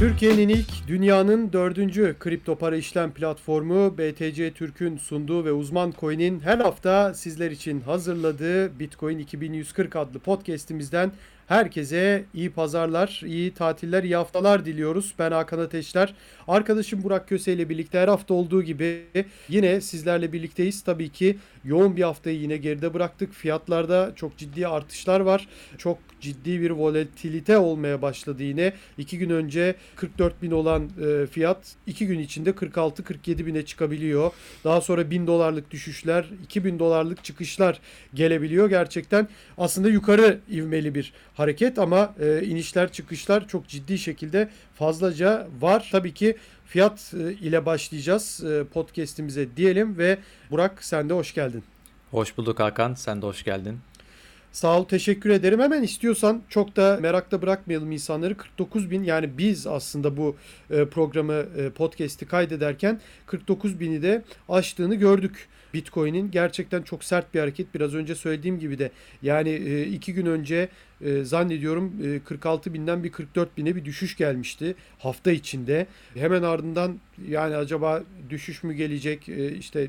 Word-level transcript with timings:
Türkiye'nin 0.00 0.48
ilk, 0.48 0.88
dünyanın 0.88 1.52
dördüncü 1.52 2.16
kripto 2.20 2.58
para 2.58 2.76
işlem 2.76 3.12
platformu 3.12 3.98
BTC 3.98 4.52
Türk'ün 4.52 4.96
sunduğu 4.96 5.44
ve 5.44 5.52
uzman 5.52 5.94
coin'in 6.00 6.40
her 6.40 6.58
hafta 6.58 7.14
sizler 7.14 7.50
için 7.50 7.80
hazırladığı 7.80 8.78
Bitcoin 8.78 9.18
2140 9.18 9.96
adlı 9.96 10.18
podcast'imizden 10.18 11.12
herkese 11.50 12.24
iyi 12.34 12.50
pazarlar, 12.50 13.22
iyi 13.26 13.54
tatiller, 13.54 14.02
iyi 14.02 14.16
haftalar 14.16 14.64
diliyoruz. 14.64 15.14
Ben 15.18 15.32
Hakan 15.32 15.58
Ateşler. 15.58 16.14
Arkadaşım 16.48 17.02
Burak 17.02 17.28
Köse 17.28 17.52
ile 17.52 17.68
birlikte 17.68 17.98
her 17.98 18.08
hafta 18.08 18.34
olduğu 18.34 18.62
gibi 18.62 19.02
yine 19.48 19.80
sizlerle 19.80 20.32
birlikteyiz. 20.32 20.82
Tabii 20.82 21.08
ki 21.08 21.38
yoğun 21.64 21.96
bir 21.96 22.02
haftayı 22.02 22.40
yine 22.40 22.56
geride 22.56 22.94
bıraktık. 22.94 23.32
Fiyatlarda 23.32 24.12
çok 24.16 24.36
ciddi 24.36 24.66
artışlar 24.66 25.20
var. 25.20 25.48
Çok 25.78 25.98
ciddi 26.20 26.60
bir 26.60 26.70
volatilite 26.70 27.58
olmaya 27.58 28.02
başladı 28.02 28.42
yine. 28.42 28.72
İki 28.98 29.18
gün 29.18 29.30
önce 29.30 29.74
44 29.96 30.42
bin 30.42 30.50
olan 30.50 30.90
e, 31.04 31.26
fiyat 31.26 31.76
iki 31.86 32.06
gün 32.06 32.18
içinde 32.18 32.50
46-47 32.50 33.46
bine 33.46 33.64
çıkabiliyor. 33.64 34.32
Daha 34.64 34.80
sonra 34.80 35.10
1000 35.10 35.26
dolarlık 35.26 35.70
düşüşler, 35.70 36.26
2000 36.44 36.78
dolarlık 36.78 37.24
çıkışlar 37.24 37.80
gelebiliyor. 38.14 38.70
Gerçekten 38.70 39.28
aslında 39.58 39.88
yukarı 39.88 40.38
ivmeli 40.50 40.94
bir 40.94 41.12
hareket 41.40 41.78
ama 41.78 42.14
e, 42.20 42.42
inişler 42.42 42.92
çıkışlar 42.92 43.48
çok 43.48 43.68
ciddi 43.68 43.98
şekilde 43.98 44.48
fazlaca 44.74 45.48
var. 45.60 45.88
Tabii 45.92 46.14
ki 46.14 46.36
fiyat 46.66 47.14
e, 47.14 47.32
ile 47.32 47.66
başlayacağız 47.66 48.44
e, 48.44 48.64
podcast'imize 48.64 49.56
diyelim 49.56 49.98
ve 49.98 50.18
Burak 50.50 50.84
sen 50.84 51.08
de 51.08 51.14
hoş 51.14 51.34
geldin. 51.34 51.64
Hoş 52.10 52.38
bulduk 52.38 52.60
Hakan. 52.60 52.94
Sen 52.94 53.22
de 53.22 53.26
hoş 53.26 53.44
geldin. 53.44 53.78
Sağ 54.52 54.80
ol 54.80 54.84
teşekkür 54.84 55.30
ederim. 55.30 55.60
Hemen 55.60 55.82
istiyorsan 55.82 56.42
çok 56.48 56.76
da 56.76 56.98
merakta 57.02 57.42
bırakmayalım 57.42 57.92
insanları. 57.92 58.36
49 58.36 58.90
bin 58.90 59.02
yani 59.02 59.38
biz 59.38 59.66
aslında 59.66 60.16
bu 60.16 60.36
e, 60.70 60.84
programı 60.84 61.32
e, 61.32 61.70
podcast'i 61.70 62.26
kaydederken 62.26 63.00
49 63.26 63.80
bini 63.80 64.02
de 64.02 64.22
aştığını 64.48 64.94
gördük. 64.94 65.48
Bitcoin'in 65.74 66.30
gerçekten 66.30 66.82
çok 66.82 67.04
sert 67.04 67.34
bir 67.34 67.40
hareket. 67.40 67.74
Biraz 67.74 67.94
önce 67.94 68.14
söylediğim 68.14 68.58
gibi 68.58 68.78
de 68.78 68.90
yani 69.22 69.50
e, 69.50 69.82
iki 69.82 70.14
gün 70.14 70.26
önce 70.26 70.68
zannediyorum 71.22 71.92
46 72.24 72.74
binden 72.74 73.04
bir 73.04 73.12
44 73.12 73.56
bine 73.56 73.76
bir 73.76 73.84
düşüş 73.84 74.16
gelmişti 74.16 74.74
hafta 74.98 75.30
içinde. 75.30 75.86
Hemen 76.14 76.42
ardından 76.42 77.00
yani 77.28 77.56
acaba 77.56 78.02
düşüş 78.30 78.62
mü 78.62 78.74
gelecek 78.74 79.28
işte 79.58 79.88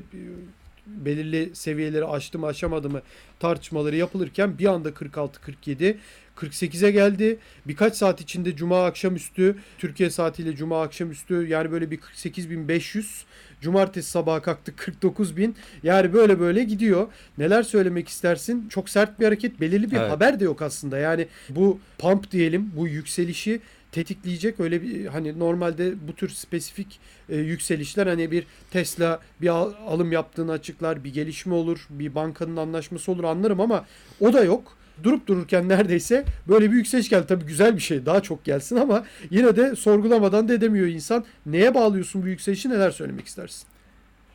belirli 0.86 1.50
seviyeleri 1.54 2.04
aştı 2.04 2.38
mı 2.38 2.46
aşamadı 2.46 2.90
mı 2.90 3.02
tartışmaları 3.40 3.96
yapılırken 3.96 4.58
bir 4.58 4.66
anda 4.66 4.88
46-47 4.88 5.96
48'e 6.36 6.90
geldi. 6.90 7.38
Birkaç 7.66 7.96
saat 7.96 8.20
içinde 8.20 8.56
cuma 8.56 8.86
akşamüstü 8.86 9.56
Türkiye 9.78 10.10
saatiyle 10.10 10.56
cuma 10.56 10.82
akşamüstü 10.82 11.46
yani 11.48 11.72
böyle 11.72 11.90
bir 11.90 11.98
48.500 11.98 13.24
Cumartesi 13.62 14.10
sabaha 14.10 14.42
kalktık 14.42 14.78
49 14.78 15.36
bin. 15.36 15.56
Yani 15.82 16.12
böyle 16.12 16.40
böyle 16.40 16.64
gidiyor. 16.64 17.06
Neler 17.38 17.62
söylemek 17.62 18.08
istersin? 18.08 18.68
Çok 18.68 18.88
sert 18.88 19.20
bir 19.20 19.24
hareket. 19.24 19.60
Belirli 19.60 19.90
bir 19.90 19.96
evet. 19.96 20.10
haber 20.10 20.40
de 20.40 20.44
yok 20.44 20.62
aslında. 20.62 20.98
Yani 20.98 21.28
bu 21.48 21.80
pump 21.98 22.30
diyelim 22.30 22.72
bu 22.76 22.88
yükselişi 22.88 23.60
tetikleyecek 23.92 24.60
öyle 24.60 24.82
bir 24.82 25.06
hani 25.06 25.38
normalde 25.38 26.08
bu 26.08 26.12
tür 26.12 26.28
spesifik 26.28 27.00
e, 27.28 27.36
yükselişler 27.36 28.06
hani 28.06 28.30
bir 28.30 28.46
Tesla 28.70 29.20
bir 29.40 29.48
al, 29.48 29.72
alım 29.86 30.12
yaptığını 30.12 30.52
açıklar 30.52 31.04
bir 31.04 31.12
gelişme 31.12 31.54
olur 31.54 31.86
bir 31.90 32.14
bankanın 32.14 32.56
anlaşması 32.56 33.12
olur 33.12 33.24
anlarım 33.24 33.60
ama 33.60 33.86
o 34.20 34.32
da 34.32 34.44
yok 34.44 34.76
durup 35.02 35.26
dururken 35.26 35.68
neredeyse 35.68 36.24
böyle 36.48 36.70
bir 36.70 36.76
yükseliş 36.76 37.08
geldi. 37.08 37.26
Tabii 37.28 37.44
güzel 37.44 37.76
bir 37.76 37.80
şey 37.80 38.06
daha 38.06 38.20
çok 38.22 38.44
gelsin 38.44 38.76
ama 38.76 39.04
yine 39.30 39.56
de 39.56 39.76
sorgulamadan 39.76 40.48
da 40.48 40.54
edemiyor 40.54 40.86
insan. 40.86 41.24
Neye 41.46 41.74
bağlıyorsun 41.74 42.22
bu 42.22 42.28
yükselişi 42.28 42.70
neler 42.70 42.90
söylemek 42.90 43.26
istersin? 43.26 43.71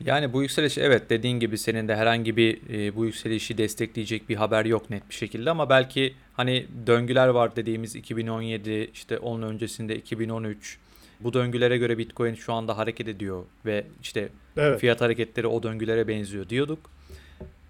Yani 0.06 0.34
bu 0.34 0.42
yükseliş 0.42 0.78
evet 0.78 1.10
dediğin 1.10 1.40
gibi 1.40 1.58
senin 1.58 1.88
de 1.88 1.96
herhangi 1.96 2.38
bir 2.38 2.60
e, 2.70 2.96
bu 2.96 3.06
yükselişi 3.06 3.58
destekleyecek 3.58 4.30
bir 4.30 4.36
haber 4.36 4.66
yok 4.66 4.90
net 4.90 5.10
bir 5.10 5.16
şekilde 5.16 5.50
ama 5.50 5.70
belki 5.70 6.14
hani 6.34 6.66
döngüler 6.88 7.28
var 7.28 7.56
dediğimiz 7.56 7.96
2017 7.96 8.90
işte 8.94 9.18
onun 9.18 9.42
öncesinde 9.42 9.96
2013 9.96 10.78
bu 11.20 11.34
döngülere 11.34 11.78
göre 11.78 11.98
Bitcoin 11.98 12.36
şu 12.36 12.54
anda 12.54 12.78
hareket 12.78 13.08
ediyor 13.08 13.44
ve 13.66 13.86
işte 14.02 14.30
evet. 14.58 14.80
fiyat 14.80 15.02
hareketleri 15.02 15.48
o 15.48 15.64
döngülere 15.64 16.08
benziyor 16.08 16.50
diyorduk. 16.50 16.80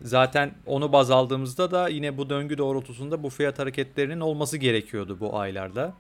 Zaten 0.02 0.52
onu 0.66 0.94
baz 0.94 1.12
aldığımızda 1.12 1.72
da 1.72 1.88
yine 1.88 2.18
bu 2.18 2.30
döngü 2.30 2.58
doğrultusunda 2.58 3.24
bu 3.24 3.30
fiyat 3.30 3.60
hareketlerinin 3.60 4.20
olması 4.20 4.58
gerekiyordu 4.58 5.18
bu 5.20 5.40
aylarda. 5.40 5.94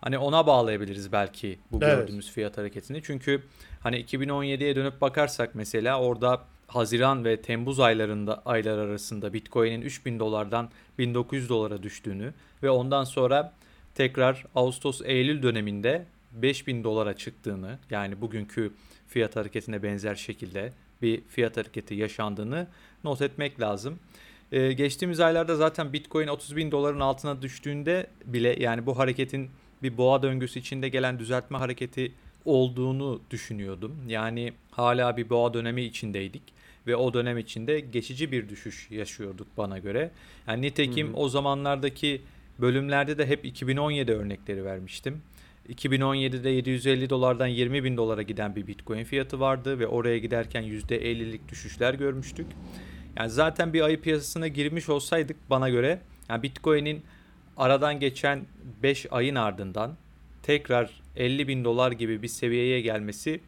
Hani 0.00 0.18
ona 0.18 0.46
bağlayabiliriz 0.46 1.12
belki 1.12 1.58
bu 1.72 1.78
evet. 1.82 1.98
gördüğümüz 1.98 2.30
fiyat 2.30 2.58
hareketini. 2.58 3.02
Çünkü 3.02 3.42
hani 3.80 4.04
2017'ye 4.04 4.76
dönüp 4.76 5.00
bakarsak 5.00 5.54
mesela 5.54 6.00
orada 6.00 6.40
Haziran 6.66 7.24
ve 7.24 7.42
Temmuz 7.42 7.80
aylarında 7.80 8.42
aylar 8.44 8.78
arasında 8.78 9.32
Bitcoin'in 9.32 9.82
3000 9.82 10.18
dolardan 10.18 10.70
1900 10.98 11.48
dolara 11.48 11.82
düştüğünü 11.82 12.34
ve 12.62 12.70
ondan 12.70 13.04
sonra 13.04 13.52
tekrar 13.94 14.44
Ağustos 14.54 15.00
Eylül 15.04 15.42
döneminde 15.42 16.06
5000 16.32 16.84
dolara 16.84 17.16
çıktığını 17.16 17.78
yani 17.90 18.20
bugünkü 18.20 18.72
fiyat 19.08 19.36
hareketine 19.36 19.82
benzer 19.82 20.14
şekilde 20.14 20.72
bir 21.02 21.22
fiyat 21.28 21.56
hareketi 21.56 21.94
yaşandığını 21.94 22.66
not 23.04 23.22
etmek 23.22 23.60
lazım. 23.60 23.98
Ee, 24.52 24.72
geçtiğimiz 24.72 25.20
aylarda 25.20 25.56
zaten 25.56 25.92
Bitcoin 25.92 26.28
30 26.28 26.56
bin 26.56 26.70
doların 26.70 27.00
altına 27.00 27.42
düştüğünde 27.42 28.06
bile 28.24 28.62
yani 28.62 28.86
bu 28.86 28.98
hareketin 28.98 29.50
bir 29.82 29.96
boğa 29.96 30.22
döngüsü 30.22 30.60
içinde 30.60 30.88
gelen 30.88 31.18
düzeltme 31.18 31.58
hareketi 31.58 32.12
olduğunu 32.44 33.20
düşünüyordum. 33.30 33.96
Yani 34.08 34.52
hala 34.70 35.16
bir 35.16 35.30
boğa 35.30 35.54
dönemi 35.54 35.82
içindeydik 35.82 36.42
ve 36.86 36.96
o 36.96 37.14
dönem 37.14 37.38
içinde 37.38 37.80
geçici 37.80 38.32
bir 38.32 38.48
düşüş 38.48 38.90
yaşıyorduk 38.90 39.46
bana 39.56 39.78
göre. 39.78 40.10
Yani 40.46 40.62
nitekim 40.62 41.08
hı 41.08 41.12
hı. 41.12 41.16
o 41.16 41.28
zamanlardaki 41.28 42.22
bölümlerde 42.58 43.18
de 43.18 43.26
hep 43.26 43.44
2017 43.44 44.12
örnekleri 44.12 44.64
vermiştim. 44.64 45.22
2017'de 45.68 46.50
750 46.50 47.10
dolardan 47.10 47.46
20 47.46 47.84
bin 47.84 47.96
dolara 47.96 48.22
giden 48.22 48.56
bir 48.56 48.66
bitcoin 48.66 49.04
fiyatı 49.04 49.40
vardı 49.40 49.78
ve 49.78 49.86
oraya 49.86 50.18
giderken 50.18 50.62
%50'lik 50.62 51.48
düşüşler 51.48 51.94
görmüştük. 51.94 52.46
Yani 53.16 53.30
zaten 53.30 53.72
bir 53.72 53.80
ayı 53.80 54.00
piyasasına 54.00 54.48
girmiş 54.48 54.88
olsaydık 54.88 55.36
bana 55.50 55.68
göre 55.68 56.00
yani 56.28 56.42
bitcoin'in 56.42 57.02
aradan 57.58 58.00
geçen 58.00 58.46
5 58.82 59.06
ayın 59.10 59.34
ardından 59.34 59.96
tekrar 60.42 60.90
50 61.16 61.48
bin 61.48 61.64
dolar 61.64 61.92
gibi 61.92 62.22
bir 62.22 62.28
seviyeye 62.28 62.80
gelmesi 62.80 63.40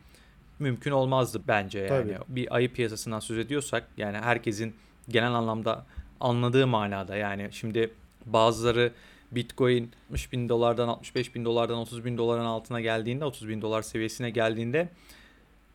mümkün 0.59 0.91
olmazdı 0.91 1.43
bence 1.49 1.79
yani. 1.79 1.89
Tabii. 1.89 2.19
Bir 2.29 2.55
ayı 2.55 2.73
piyasasından 2.73 3.21
söz 3.21 3.39
ediyorsak 3.39 3.89
yani 3.97 4.19
herkesin 4.19 4.75
genel 5.09 5.33
anlamda 5.33 5.87
anladığı 6.21 6.67
manada 6.67 7.17
yani 7.17 7.49
şimdi 7.53 7.91
bazıları 8.27 8.93
Bitcoin 9.33 9.93
60 10.09 10.33
bin 10.33 10.49
dolardan 10.49 10.89
65 10.89 11.35
bin 11.35 11.45
dolardan 11.45 11.79
30 11.79 12.05
bin 12.05 12.19
doların 12.19 12.45
altına 12.45 12.81
geldiğinde 12.81 13.25
30 13.25 13.49
bin 13.49 13.63
dolar 13.63 13.83
seviyesine 13.83 14.31
geldiğinde 14.31 14.89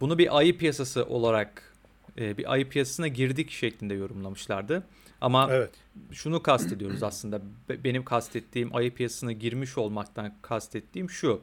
bunu 0.02 0.17
bir 0.17 0.38
ayı 0.38 0.57
piyasası 0.57 1.06
olarak 1.06 1.73
e, 2.17 2.38
bir 2.38 2.52
ayı 2.52 2.69
piyasasına 2.69 3.07
girdik 3.07 3.52
şeklinde 3.52 3.94
yorumlamışlardı. 3.94 4.84
Ama 5.22 5.48
evet. 5.52 5.72
şunu 6.12 6.44
kastediyoruz 6.44 7.03
aslında 7.03 7.42
benim 7.84 8.06
kastettiğim 8.06 8.76
ayı 8.76 8.94
piyasasına 8.94 9.31
girmiş 9.31 9.78
olmaktan 9.78 10.34
kastettiğim 10.42 11.09
şu. 11.09 11.42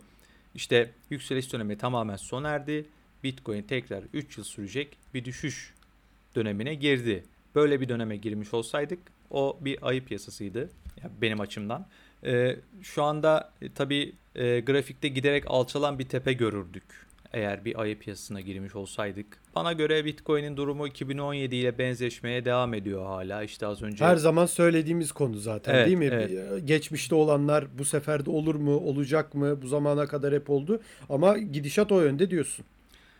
İşte 0.54 0.90
yükseliş 1.10 1.52
dönemi 1.52 1.78
tamamen 1.78 2.16
sona 2.16 2.48
erdi. 2.48 2.86
Bitcoin 3.24 3.62
tekrar 3.62 4.04
3 4.12 4.38
yıl 4.38 4.44
sürecek 4.44 4.98
bir 5.14 5.24
düşüş 5.24 5.74
dönemine 6.34 6.74
girdi. 6.74 7.24
Böyle 7.54 7.80
bir 7.80 7.88
döneme 7.88 8.16
girmiş 8.16 8.54
olsaydık 8.54 8.98
o 9.30 9.58
bir 9.60 9.88
ayı 9.88 10.04
piyasasıydı 10.04 10.70
yani 11.02 11.12
benim 11.22 11.40
açımdan. 11.40 11.86
Ee, 12.24 12.56
şu 12.82 13.02
anda 13.02 13.52
e, 13.62 13.72
tabii 13.72 14.12
e, 14.34 14.60
grafikte 14.60 15.08
giderek 15.08 15.44
alçalan 15.46 15.98
bir 15.98 16.08
tepe 16.08 16.32
görürdük 16.32 17.06
eğer 17.32 17.64
bir 17.64 17.80
ayı 17.80 17.98
piyasasına 17.98 18.40
girmiş 18.40 18.76
olsaydık. 18.76 19.26
Bana 19.54 19.72
göre 19.72 20.04
Bitcoin'in 20.04 20.56
durumu 20.56 20.86
2017 20.86 21.56
ile 21.56 21.78
benzeşmeye 21.78 22.44
devam 22.44 22.74
ediyor 22.74 23.06
hala. 23.06 23.42
İşte 23.42 23.66
az 23.66 23.82
önce 23.82 24.04
Her 24.04 24.16
zaman 24.16 24.46
söylediğimiz 24.46 25.12
konu 25.12 25.36
zaten 25.36 25.74
evet, 25.74 25.86
değil 25.86 25.98
mi? 25.98 26.04
Evet. 26.12 26.68
Geçmişte 26.68 27.14
olanlar 27.14 27.78
bu 27.78 27.84
sefer 27.84 28.26
de 28.26 28.30
olur 28.30 28.54
mu, 28.54 28.76
olacak 28.76 29.34
mı? 29.34 29.62
Bu 29.62 29.66
zamana 29.66 30.06
kadar 30.06 30.34
hep 30.34 30.50
oldu 30.50 30.80
ama 31.08 31.38
gidişat 31.38 31.92
o 31.92 32.00
yönde 32.00 32.30
diyorsun. 32.30 32.64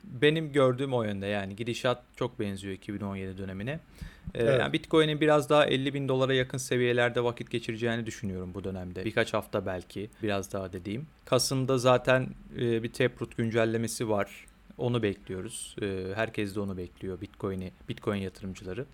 Benim 0.04 0.52
gördüğüm 0.52 0.94
o 0.94 1.02
yönde 1.02 1.26
yani 1.26 1.56
gidişat 1.56 2.02
çok 2.16 2.40
benziyor 2.40 2.74
2017 2.74 3.38
dönemine. 3.38 3.80
Ee, 4.34 4.42
evet. 4.42 4.60
yani 4.60 4.72
Bitcoin'in 4.72 5.20
biraz 5.20 5.50
daha 5.50 5.66
50 5.66 5.94
bin 5.94 6.08
dolara 6.08 6.34
yakın 6.34 6.58
seviyelerde 6.58 7.24
vakit 7.24 7.50
geçireceğini 7.50 8.06
düşünüyorum 8.06 8.54
bu 8.54 8.64
dönemde. 8.64 9.04
Birkaç 9.04 9.34
hafta 9.34 9.66
belki 9.66 10.10
biraz 10.22 10.52
daha 10.52 10.72
dediğim. 10.72 11.06
Kasım'da 11.24 11.78
zaten 11.78 12.28
e, 12.58 12.82
bir 12.82 12.92
Taproot 12.92 13.36
güncellemesi 13.36 14.08
var. 14.08 14.46
Onu 14.78 15.02
bekliyoruz. 15.02 15.76
E, 15.82 16.06
herkes 16.14 16.54
de 16.54 16.60
onu 16.60 16.76
bekliyor 16.76 17.20
Bitcoin'i, 17.20 17.72
Bitcoin 17.88 18.20
yatırımcıları. 18.20 18.86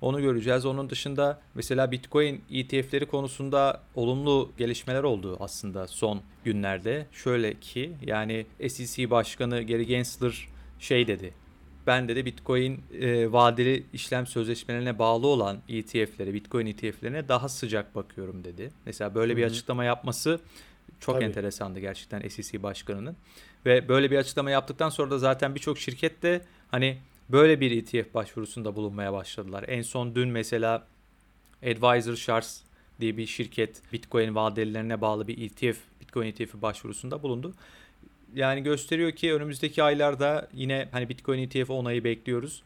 Onu 0.00 0.20
göreceğiz. 0.20 0.66
Onun 0.66 0.90
dışında 0.90 1.40
mesela 1.54 1.90
Bitcoin 1.90 2.42
ETF'leri 2.52 3.06
konusunda 3.06 3.82
olumlu 3.94 4.52
gelişmeler 4.58 5.02
oldu 5.02 5.36
aslında 5.40 5.86
son 5.86 6.22
günlerde. 6.44 7.06
Şöyle 7.12 7.54
ki 7.54 7.92
yani 8.06 8.46
SEC 8.68 9.10
Başkanı 9.10 9.62
Gary 9.62 9.82
Gensler 9.82 10.48
şey 10.78 11.06
dedi. 11.06 11.34
Ben 11.86 12.08
de 12.08 12.24
Bitcoin 12.24 12.80
e, 13.00 13.32
vadeli 13.32 13.84
işlem 13.92 14.26
sözleşmelerine 14.26 14.98
bağlı 14.98 15.26
olan 15.26 15.58
ETF'lere, 15.68 16.34
Bitcoin 16.34 16.66
ETF'lerine 16.66 17.28
daha 17.28 17.48
sıcak 17.48 17.94
bakıyorum 17.94 18.44
dedi. 18.44 18.70
Mesela 18.86 19.14
böyle 19.14 19.36
bir 19.36 19.44
açıklama 19.44 19.84
yapması 19.84 20.40
çok 21.00 21.14
Tabii. 21.14 21.24
enteresandı 21.24 21.80
gerçekten 21.80 22.28
SEC 22.28 22.62
başkanının. 22.62 23.16
Ve 23.66 23.88
böyle 23.88 24.10
bir 24.10 24.16
açıklama 24.16 24.50
yaptıktan 24.50 24.88
sonra 24.88 25.10
da 25.10 25.18
zaten 25.18 25.54
birçok 25.54 25.78
şirket 25.78 26.22
de 26.22 26.40
hani 26.70 26.98
böyle 27.32 27.60
bir 27.60 27.70
ETF 27.70 28.14
başvurusunda 28.14 28.76
bulunmaya 28.76 29.12
başladılar. 29.12 29.64
En 29.68 29.82
son 29.82 30.14
dün 30.14 30.28
mesela 30.28 30.86
Advisor 31.62 32.16
Shares 32.16 32.62
diye 33.00 33.16
bir 33.16 33.26
şirket 33.26 33.92
Bitcoin 33.92 34.34
vadelilerine 34.34 35.00
bağlı 35.00 35.28
bir 35.28 35.46
ETF, 35.46 35.78
Bitcoin 36.00 36.26
ETF'i 36.26 36.62
başvurusunda 36.62 37.22
bulundu. 37.22 37.54
Yani 38.34 38.62
gösteriyor 38.62 39.12
ki 39.12 39.34
önümüzdeki 39.34 39.82
aylarda 39.82 40.48
yine 40.52 40.88
hani 40.92 41.08
Bitcoin 41.08 41.38
ETF 41.38 41.70
onayı 41.70 42.04
bekliyoruz. 42.04 42.62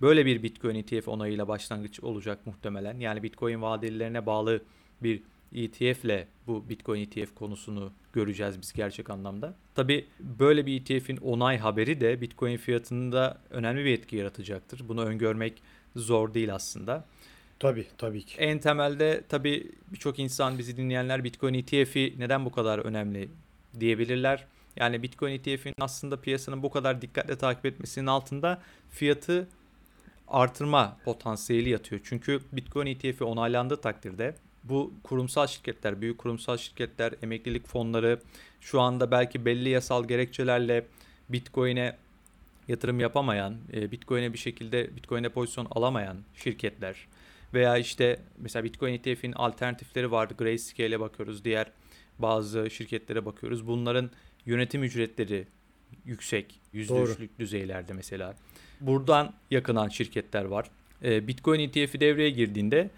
Böyle 0.00 0.26
bir 0.26 0.42
Bitcoin 0.42 0.74
ETF 0.74 1.08
onayıyla 1.08 1.48
başlangıç 1.48 2.00
olacak 2.00 2.46
muhtemelen. 2.46 3.00
Yani 3.00 3.22
Bitcoin 3.22 3.62
vadelilerine 3.62 4.26
bağlı 4.26 4.62
bir 5.02 5.22
ETF 5.54 6.04
ile 6.04 6.28
bu 6.46 6.68
Bitcoin 6.68 7.00
ETF 7.00 7.34
konusunu 7.34 7.92
göreceğiz 8.12 8.60
biz 8.60 8.72
gerçek 8.72 9.10
anlamda. 9.10 9.54
Tabi 9.74 10.06
böyle 10.20 10.66
bir 10.66 10.80
ETF'in 10.80 11.16
onay 11.16 11.58
haberi 11.58 12.00
de 12.00 12.20
Bitcoin 12.20 12.56
fiyatında 12.56 13.38
önemli 13.50 13.84
bir 13.84 13.98
etki 13.98 14.16
yaratacaktır. 14.16 14.88
Bunu 14.88 15.04
öngörmek 15.04 15.62
zor 15.96 16.34
değil 16.34 16.54
aslında. 16.54 17.04
Tabii 17.58 17.86
tabii 17.98 18.22
ki. 18.22 18.36
En 18.38 18.58
temelde 18.58 19.24
tabi 19.28 19.72
birçok 19.92 20.18
insan 20.18 20.58
bizi 20.58 20.76
dinleyenler 20.76 21.24
Bitcoin 21.24 21.54
ETF'i 21.54 22.14
neden 22.18 22.44
bu 22.44 22.52
kadar 22.52 22.78
önemli 22.78 23.28
diyebilirler. 23.80 24.46
Yani 24.76 25.02
Bitcoin 25.02 25.32
ETF'in 25.32 25.74
aslında 25.80 26.20
piyasanın 26.20 26.62
bu 26.62 26.70
kadar 26.70 27.02
dikkatle 27.02 27.38
takip 27.38 27.66
etmesinin 27.66 28.06
altında 28.06 28.62
fiyatı 28.90 29.48
artırma 30.28 30.96
potansiyeli 31.04 31.68
yatıyor. 31.68 32.00
Çünkü 32.04 32.40
Bitcoin 32.52 32.86
ETF'i 32.86 33.24
onaylandığı 33.24 33.80
takdirde 33.80 34.34
bu 34.68 34.92
kurumsal 35.02 35.46
şirketler, 35.46 36.00
büyük 36.00 36.18
kurumsal 36.18 36.56
şirketler, 36.56 37.14
emeklilik 37.22 37.66
fonları 37.66 38.20
şu 38.60 38.80
anda 38.80 39.10
belki 39.10 39.44
belli 39.44 39.68
yasal 39.68 40.08
gerekçelerle 40.08 40.86
Bitcoin'e 41.28 41.96
yatırım 42.68 43.00
yapamayan, 43.00 43.56
e, 43.72 43.90
Bitcoin'e 43.90 44.32
bir 44.32 44.38
şekilde 44.38 44.96
Bitcoin'e 44.96 45.28
pozisyon 45.28 45.66
alamayan 45.70 46.16
şirketler 46.34 47.06
veya 47.54 47.78
işte 47.78 48.20
mesela 48.38 48.64
Bitcoin 48.64 48.92
ETF'in 48.94 49.32
alternatifleri 49.32 50.10
vardı. 50.10 50.34
Grayscale'e 50.38 51.00
bakıyoruz, 51.00 51.44
diğer 51.44 51.66
bazı 52.18 52.70
şirketlere 52.70 53.24
bakıyoruz. 53.24 53.66
Bunların 53.66 54.10
yönetim 54.46 54.82
ücretleri 54.82 55.46
yüksek, 56.04 56.60
%3'lük 56.74 57.28
düzeylerde 57.38 57.92
mesela. 57.92 58.34
Buradan 58.80 59.34
yakınan 59.50 59.88
şirketler 59.88 60.44
var. 60.44 60.70
E, 61.04 61.28
Bitcoin 61.28 61.60
ETF'i 61.60 62.00
devreye 62.00 62.30
girdiğinde 62.30 62.90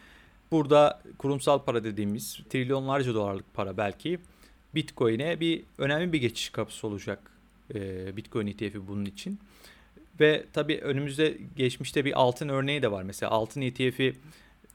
Burada 0.50 1.02
kurumsal 1.18 1.64
para 1.64 1.84
dediğimiz 1.84 2.40
trilyonlarca 2.50 3.14
dolarlık 3.14 3.54
para 3.54 3.76
belki 3.76 4.18
Bitcoin'e 4.74 5.40
bir 5.40 5.62
önemli 5.78 6.12
bir 6.12 6.20
geçiş 6.20 6.48
kapısı 6.48 6.86
olacak 6.86 7.30
e, 7.74 8.16
Bitcoin 8.16 8.46
ETF'i 8.46 8.88
bunun 8.88 9.04
için. 9.04 9.40
Ve 10.20 10.44
tabii 10.52 10.78
önümüzde 10.78 11.38
geçmişte 11.56 12.04
bir 12.04 12.20
altın 12.20 12.48
örneği 12.48 12.82
de 12.82 12.90
var. 12.90 13.02
Mesela 13.02 13.32
altın 13.32 13.60
ETF'i 13.60 14.16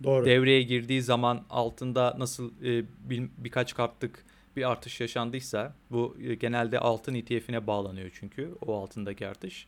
Doğru. 0.03 0.25
devreye 0.25 0.61
girdiği 0.61 1.01
zaman 1.01 1.43
altında 1.49 2.15
nasıl 2.17 2.51
e, 2.63 2.83
bir, 3.09 3.23
birkaç 3.37 3.75
katlık 3.75 4.25
bir 4.55 4.71
artış 4.71 5.01
yaşandıysa 5.01 5.73
bu 5.91 6.17
e, 6.23 6.35
genelde 6.35 6.79
altın 6.79 7.15
ETF'ine 7.15 7.67
bağlanıyor 7.67 8.11
çünkü 8.19 8.51
o 8.65 8.81
altındaki 8.81 9.27
artış. 9.27 9.67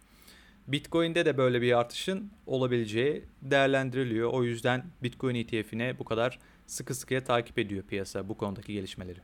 Bitcoin'de 0.67 1.25
de 1.25 1.37
böyle 1.37 1.61
bir 1.61 1.79
artışın 1.79 2.31
olabileceği 2.45 3.23
değerlendiriliyor. 3.41 4.33
O 4.33 4.43
yüzden 4.43 4.85
Bitcoin 5.03 5.35
ETF'ine 5.35 5.99
bu 5.99 6.03
kadar 6.03 6.39
sıkı 6.67 6.95
sıkıya 6.95 7.23
takip 7.23 7.59
ediyor 7.59 7.83
piyasa 7.83 8.29
bu 8.29 8.37
konudaki 8.37 8.73
gelişmeleri. 8.73 9.19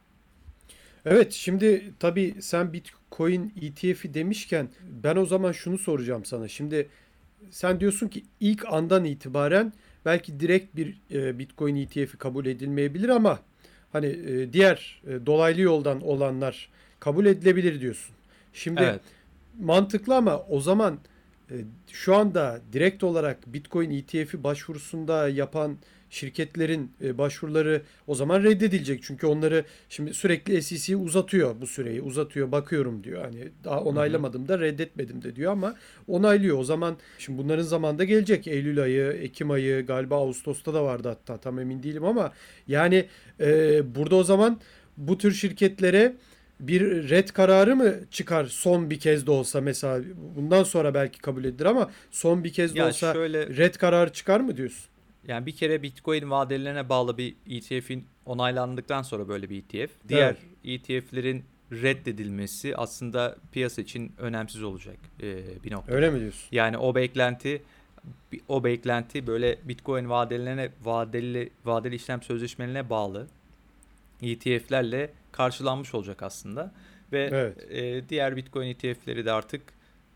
Evet 1.05 1.31
şimdi 1.31 1.93
tabii 1.99 2.35
sen 2.39 2.73
Bitcoin 2.73 3.53
ETF'i 3.61 4.13
demişken 4.13 4.69
ben 5.03 5.15
o 5.15 5.25
zaman 5.25 5.51
şunu 5.51 5.77
soracağım 5.77 6.25
sana. 6.25 6.47
Şimdi 6.47 6.89
sen 7.51 7.79
diyorsun 7.79 8.07
ki 8.07 8.23
ilk 8.39 8.73
andan 8.73 9.05
itibaren 9.05 9.73
belki 10.05 10.39
direkt 10.39 10.75
bir 10.75 11.01
e, 11.11 11.39
Bitcoin 11.39 11.75
ETF'i 11.75 12.17
kabul 12.17 12.45
edilmeyebilir 12.45 13.09
ama 13.09 13.39
hani 13.91 14.07
e, 14.07 14.53
diğer 14.53 15.01
e, 15.07 15.25
dolaylı 15.25 15.61
yoldan 15.61 16.01
olanlar 16.01 16.69
kabul 16.99 17.25
edilebilir 17.25 17.81
diyorsun. 17.81 18.15
Şimdi 18.53 18.81
evet. 18.81 19.01
mantıklı 19.59 20.15
ama 20.15 20.39
o 20.49 20.59
zaman 20.59 20.99
şu 21.91 22.15
anda 22.15 22.61
direkt 22.73 23.03
olarak 23.03 23.53
Bitcoin 23.53 23.91
ETF'i 23.91 24.43
başvurusunda 24.43 25.29
yapan 25.29 25.77
şirketlerin 26.13 26.91
e, 27.03 27.17
başvuruları 27.17 27.81
o 28.07 28.15
zaman 28.15 28.43
reddedilecek. 28.43 29.03
Çünkü 29.03 29.27
onları 29.27 29.65
şimdi 29.89 30.13
sürekli 30.13 30.63
SEC 30.63 30.95
uzatıyor 30.95 31.61
bu 31.61 31.67
süreyi. 31.67 32.01
Uzatıyor 32.01 32.51
bakıyorum 32.51 33.03
diyor. 33.03 33.21
Hani 33.25 33.49
daha 33.63 33.81
onaylamadım 33.83 34.47
da 34.47 34.59
reddetmedim 34.59 35.21
de 35.21 35.35
diyor 35.35 35.51
ama 35.51 35.75
onaylıyor. 36.07 36.57
O 36.57 36.63
zaman 36.63 36.97
şimdi 37.17 37.37
bunların 37.37 37.63
zamanda 37.63 38.03
gelecek. 38.03 38.47
Eylül 38.47 38.81
ayı, 38.81 39.11
Ekim 39.11 39.51
ayı 39.51 39.85
galiba 39.85 40.15
Ağustos'ta 40.15 40.73
da 40.73 40.83
vardı 40.83 41.07
hatta 41.07 41.37
tam 41.37 41.59
emin 41.59 41.83
değilim 41.83 42.05
ama 42.05 42.33
yani 42.67 43.05
e, 43.39 43.95
burada 43.95 44.15
o 44.15 44.23
zaman 44.23 44.59
bu 44.97 45.17
tür 45.17 45.31
şirketlere 45.31 46.15
bir 46.67 47.09
red 47.09 47.29
kararı 47.29 47.75
mı 47.75 47.93
çıkar 48.11 48.45
son 48.45 48.89
bir 48.89 48.99
kez 48.99 49.27
de 49.27 49.31
olsa 49.31 49.61
mesela 49.61 50.03
bundan 50.35 50.63
sonra 50.63 50.93
belki 50.93 51.19
kabul 51.19 51.43
edilir 51.43 51.65
ama 51.65 51.91
son 52.11 52.43
bir 52.43 52.53
kez 52.53 52.75
de 52.75 52.79
ya 52.79 52.87
olsa 52.87 53.13
şöyle, 53.13 53.47
red 53.47 53.75
kararı 53.75 54.13
çıkar 54.13 54.39
mı 54.39 54.57
diyorsun? 54.57 54.85
Yani 55.27 55.45
bir 55.45 55.55
kere 55.55 55.83
Bitcoin 55.83 56.29
vadelilerine 56.29 56.89
bağlı 56.89 57.17
bir 57.17 57.35
ETF'in 57.49 58.05
onaylandıktan 58.25 59.01
sonra 59.01 59.27
böyle 59.27 59.49
bir 59.49 59.63
ETF. 59.63 59.91
Diğer 60.09 60.35
evet. 60.63 60.89
ETF'lerin 60.89 61.43
reddedilmesi 61.71 62.77
aslında 62.77 63.35
piyasa 63.51 63.81
için 63.81 64.11
önemsiz 64.17 64.63
olacak 64.63 64.97
e, 65.21 65.63
bir 65.63 65.71
nokta. 65.71 65.93
Öyle 65.93 66.09
mi 66.09 66.19
diyorsun? 66.19 66.47
Yani 66.51 66.77
o 66.77 66.95
beklenti 66.95 67.61
o 68.47 68.63
beklenti 68.63 69.27
böyle 69.27 69.57
Bitcoin 69.63 70.09
vadelilerine 70.09 70.69
vadeli 70.83 71.49
vadeli 71.65 71.95
işlem 71.95 72.21
sözleşmelerine 72.21 72.89
bağlı 72.89 73.27
ETF'lerle 74.21 75.09
karşılanmış 75.33 75.95
olacak 75.95 76.23
aslında. 76.23 76.71
Ve 77.11 77.29
evet. 77.31 77.71
e, 77.71 78.09
diğer 78.09 78.35
Bitcoin 78.35 78.67
ETF'leri 78.67 79.25
de 79.25 79.31
artık 79.31 79.61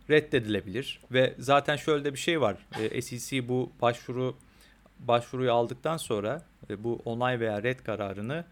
reddedilebilir. 0.09 0.99
Ve 1.11 1.33
zaten 1.39 1.75
şöyle 1.75 2.05
de 2.05 2.13
bir 2.13 2.19
şey 2.19 2.41
var. 2.41 2.57
E, 2.79 3.01
SEC 3.01 3.47
bu 3.47 3.71
başvuru 3.81 4.35
başvuruyu 4.99 5.51
aldıktan 5.51 5.97
sonra 5.97 6.41
e, 6.69 6.83
bu 6.83 7.01
onay 7.05 7.39
veya 7.39 7.63
red 7.63 7.79
kararını 7.79 8.45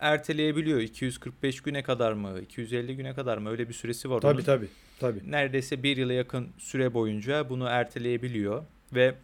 erteleyebiliyor. 0.00 0.80
245 0.80 1.60
güne 1.60 1.82
kadar 1.82 2.12
mı, 2.12 2.40
250 2.40 2.96
güne 2.96 3.14
kadar 3.14 3.38
mı 3.38 3.50
öyle 3.50 3.68
bir 3.68 3.74
süresi 3.74 4.10
var. 4.10 4.20
Tabii 4.20 4.34
onun. 4.34 4.42
tabii. 4.42 4.68
tabii. 5.00 5.30
Neredeyse 5.30 5.82
bir 5.82 5.96
yıla 5.96 6.12
yakın 6.12 6.48
süre 6.58 6.94
boyunca 6.94 7.48
bunu 7.50 7.66
erteleyebiliyor. 7.66 8.64
Ve 8.94 9.14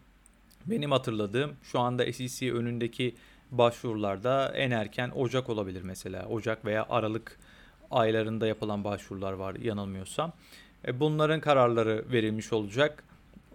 benim 0.66 0.90
hatırladığım 0.90 1.56
şu 1.62 1.80
anda 1.80 2.12
SEC 2.12 2.52
önündeki 2.52 3.14
başvurularda 3.52 4.52
en 4.56 4.70
erken 4.70 5.10
Ocak 5.14 5.48
olabilir 5.48 5.82
mesela. 5.82 6.26
Ocak 6.26 6.64
veya 6.64 6.86
Aralık 6.90 7.38
aylarında 7.90 8.46
yapılan 8.46 8.84
başvurular 8.84 9.32
var 9.32 9.54
yanılmıyorsam. 9.54 10.32
E, 10.86 11.00
bunların 11.00 11.40
kararları 11.40 12.04
verilmiş 12.12 12.52
olacak. 12.52 13.04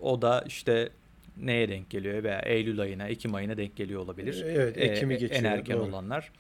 O 0.02 0.22
da 0.22 0.44
işte 0.48 0.90
neye 1.38 1.70
denk 1.70 1.90
geliyor 1.90 2.24
veya 2.24 2.40
Eylül 2.40 2.80
ayına, 2.80 3.08
Ekim 3.08 3.36
ayına 3.36 3.58
denk 3.58 3.76
geliyor 3.76 4.02
olabilir. 4.02 4.46
E, 4.46 4.52
evet, 4.52 4.78
Ekim'i 4.78 5.14
ee, 5.14 5.18
geçiyor. 5.18 5.42
En 5.42 5.46
erken 5.46 5.78
doğru. 5.78 5.86
olanlar. 5.86 6.32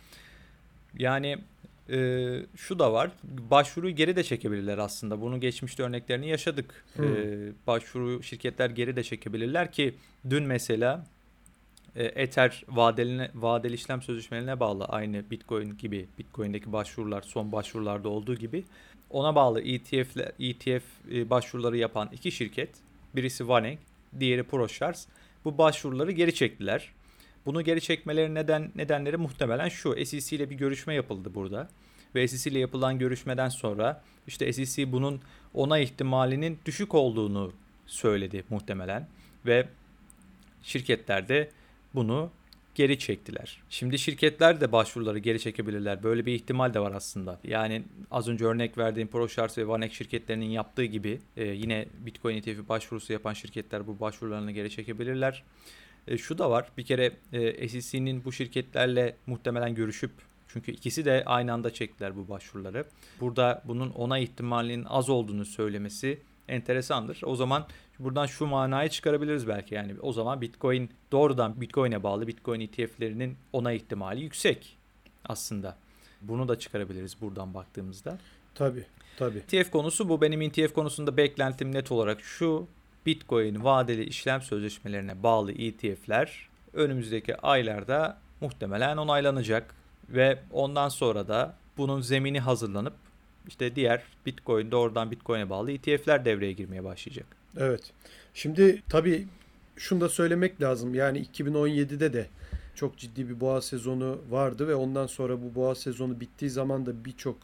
Yani 0.97 1.37
e, 1.89 2.27
şu 2.55 2.79
da 2.79 2.93
var. 2.93 3.11
Başvuruyu 3.23 3.95
geri 3.95 4.15
de 4.15 4.23
çekebilirler 4.23 4.77
aslında. 4.77 5.21
Bunun 5.21 5.39
geçmişte 5.39 5.83
örneklerini 5.83 6.29
yaşadık. 6.29 6.85
Hmm. 6.93 7.05
E, 7.05 7.51
başvuru 7.67 8.23
şirketler 8.23 8.69
geri 8.69 8.95
de 8.95 9.03
çekebilirler 9.03 9.71
ki 9.71 9.95
dün 10.29 10.43
mesela 10.43 11.03
e, 11.03 11.16
Ether 12.03 12.63
vadeline, 12.69 13.31
vadeli 13.35 13.73
işlem 13.73 14.01
sözleşmelerine 14.01 14.59
bağlı 14.59 14.85
aynı 14.85 15.31
Bitcoin 15.31 15.77
gibi 15.77 16.07
Bitcoin'deki 16.19 16.71
başvurular 16.73 17.21
son 17.21 17.51
başvurularda 17.51 18.09
olduğu 18.09 18.35
gibi 18.35 18.63
ona 19.09 19.35
bağlı 19.35 19.61
ETF 19.61 20.17
ETF 20.39 20.83
e, 21.11 21.29
başvuruları 21.29 21.77
yapan 21.77 22.09
iki 22.11 22.31
şirket 22.31 22.69
birisi 23.15 23.47
Vanek 23.47 23.79
diğeri 24.19 24.43
ProShares 24.43 25.07
bu 25.45 25.57
başvuruları 25.57 26.11
geri 26.11 26.33
çektiler. 26.33 26.91
Bunu 27.45 27.61
geri 27.61 27.81
çekmeleri 27.81 28.33
neden 28.33 28.71
nedenleri 28.75 29.17
muhtemelen 29.17 29.69
şu. 29.69 30.05
SEC 30.05 30.35
ile 30.35 30.49
bir 30.49 30.55
görüşme 30.55 30.93
yapıldı 30.93 31.35
burada. 31.35 31.69
Ve 32.15 32.27
SEC 32.27 32.49
ile 32.49 32.59
yapılan 32.59 32.99
görüşmeden 32.99 33.49
sonra 33.49 34.03
işte 34.27 34.53
SEC 34.53 34.91
bunun 34.91 35.21
ona 35.53 35.79
ihtimalinin 35.79 36.59
düşük 36.65 36.93
olduğunu 36.93 37.53
söyledi 37.85 38.43
muhtemelen. 38.49 39.07
Ve 39.45 39.67
şirketler 40.63 41.27
de 41.27 41.49
bunu 41.95 42.31
geri 42.75 42.99
çektiler. 42.99 43.61
Şimdi 43.69 43.99
şirketler 43.99 44.61
de 44.61 44.71
başvuruları 44.71 45.19
geri 45.19 45.39
çekebilirler. 45.39 46.03
Böyle 46.03 46.25
bir 46.25 46.33
ihtimal 46.33 46.73
de 46.73 46.79
var 46.79 46.91
aslında. 46.91 47.39
Yani 47.43 47.83
az 48.11 48.27
önce 48.27 48.45
örnek 48.45 48.77
verdiğim 48.77 49.07
ProShares 49.07 49.57
ve 49.57 49.67
Vanek 49.67 49.93
şirketlerinin 49.93 50.49
yaptığı 50.49 50.83
gibi 50.83 51.19
e, 51.37 51.45
yine 51.45 51.85
Bitcoin 51.99 52.37
ETF 52.37 52.69
başvurusu 52.69 53.13
yapan 53.13 53.33
şirketler 53.33 53.87
bu 53.87 53.99
başvurularını 53.99 54.51
geri 54.51 54.69
çekebilirler. 54.69 55.43
E, 56.07 56.17
şu 56.17 56.37
da 56.37 56.49
var. 56.49 56.71
Bir 56.77 56.85
kere 56.85 57.11
e, 57.33 57.69
SEC'nin 57.69 58.25
bu 58.25 58.31
şirketlerle 58.31 59.15
muhtemelen 59.27 59.75
görüşüp 59.75 60.11
çünkü 60.47 60.71
ikisi 60.71 61.05
de 61.05 61.23
aynı 61.25 61.53
anda 61.53 61.73
çektiler 61.73 62.15
bu 62.15 62.29
başvuruları. 62.29 62.85
Burada 63.21 63.63
bunun 63.65 63.89
ona 63.89 64.19
ihtimalinin 64.19 64.85
az 64.85 65.09
olduğunu 65.09 65.45
söylemesi 65.45 66.19
enteresandır. 66.47 67.21
O 67.23 67.35
zaman 67.35 67.67
buradan 67.99 68.25
şu 68.25 68.45
manayı 68.45 68.89
çıkarabiliriz 68.89 69.47
belki 69.47 69.75
yani 69.75 69.95
o 70.01 70.13
zaman 70.13 70.41
Bitcoin 70.41 70.89
doğrudan 71.11 71.61
Bitcoin'e 71.61 72.03
bağlı 72.03 72.27
Bitcoin 72.27 72.61
ETF'lerinin 72.61 73.37
ona 73.53 73.71
ihtimali 73.71 74.21
yüksek 74.21 74.77
aslında. 75.25 75.77
Bunu 76.21 76.47
da 76.47 76.59
çıkarabiliriz 76.59 77.21
buradan 77.21 77.53
baktığımızda. 77.53 78.17
Tabii, 78.55 78.85
tabii. 79.17 79.37
ETF 79.37 79.71
konusu 79.71 80.09
bu. 80.09 80.21
Benim 80.21 80.41
ETF 80.41 80.73
konusunda 80.73 81.17
beklentim 81.17 81.75
net 81.75 81.91
olarak 81.91 82.21
şu. 82.21 82.67
Bitcoin 83.05 83.63
vadeli 83.63 84.03
işlem 84.03 84.41
sözleşmelerine 84.41 85.23
bağlı 85.23 85.51
ETF'ler 85.51 86.49
önümüzdeki 86.73 87.37
aylarda 87.37 88.17
muhtemelen 88.41 88.97
onaylanacak 88.97 89.75
ve 90.09 90.39
ondan 90.51 90.89
sonra 90.89 91.27
da 91.27 91.55
bunun 91.77 92.01
zemini 92.01 92.39
hazırlanıp 92.39 92.93
işte 93.47 93.75
diğer 93.75 94.03
Bitcoin 94.25 94.71
doğrudan 94.71 95.11
Bitcoin'e 95.11 95.49
bağlı 95.49 95.71
ETF'ler 95.71 96.25
devreye 96.25 96.51
girmeye 96.51 96.83
başlayacak. 96.83 97.25
Evet. 97.59 97.81
Şimdi 98.33 98.83
tabii 98.89 99.27
şunu 99.75 100.01
da 100.01 100.09
söylemek 100.09 100.61
lazım. 100.61 100.93
Yani 100.93 101.25
2017'de 101.25 102.13
de 102.13 102.27
çok 102.75 102.97
ciddi 102.97 103.29
bir 103.29 103.39
boğa 103.39 103.61
sezonu 103.61 104.21
vardı 104.29 104.67
ve 104.67 104.75
ondan 104.75 105.07
sonra 105.07 105.41
bu 105.41 105.55
boğa 105.55 105.75
sezonu 105.75 106.19
bittiği 106.19 106.51
zaman 106.51 106.85
da 106.85 107.05
birçok 107.05 107.37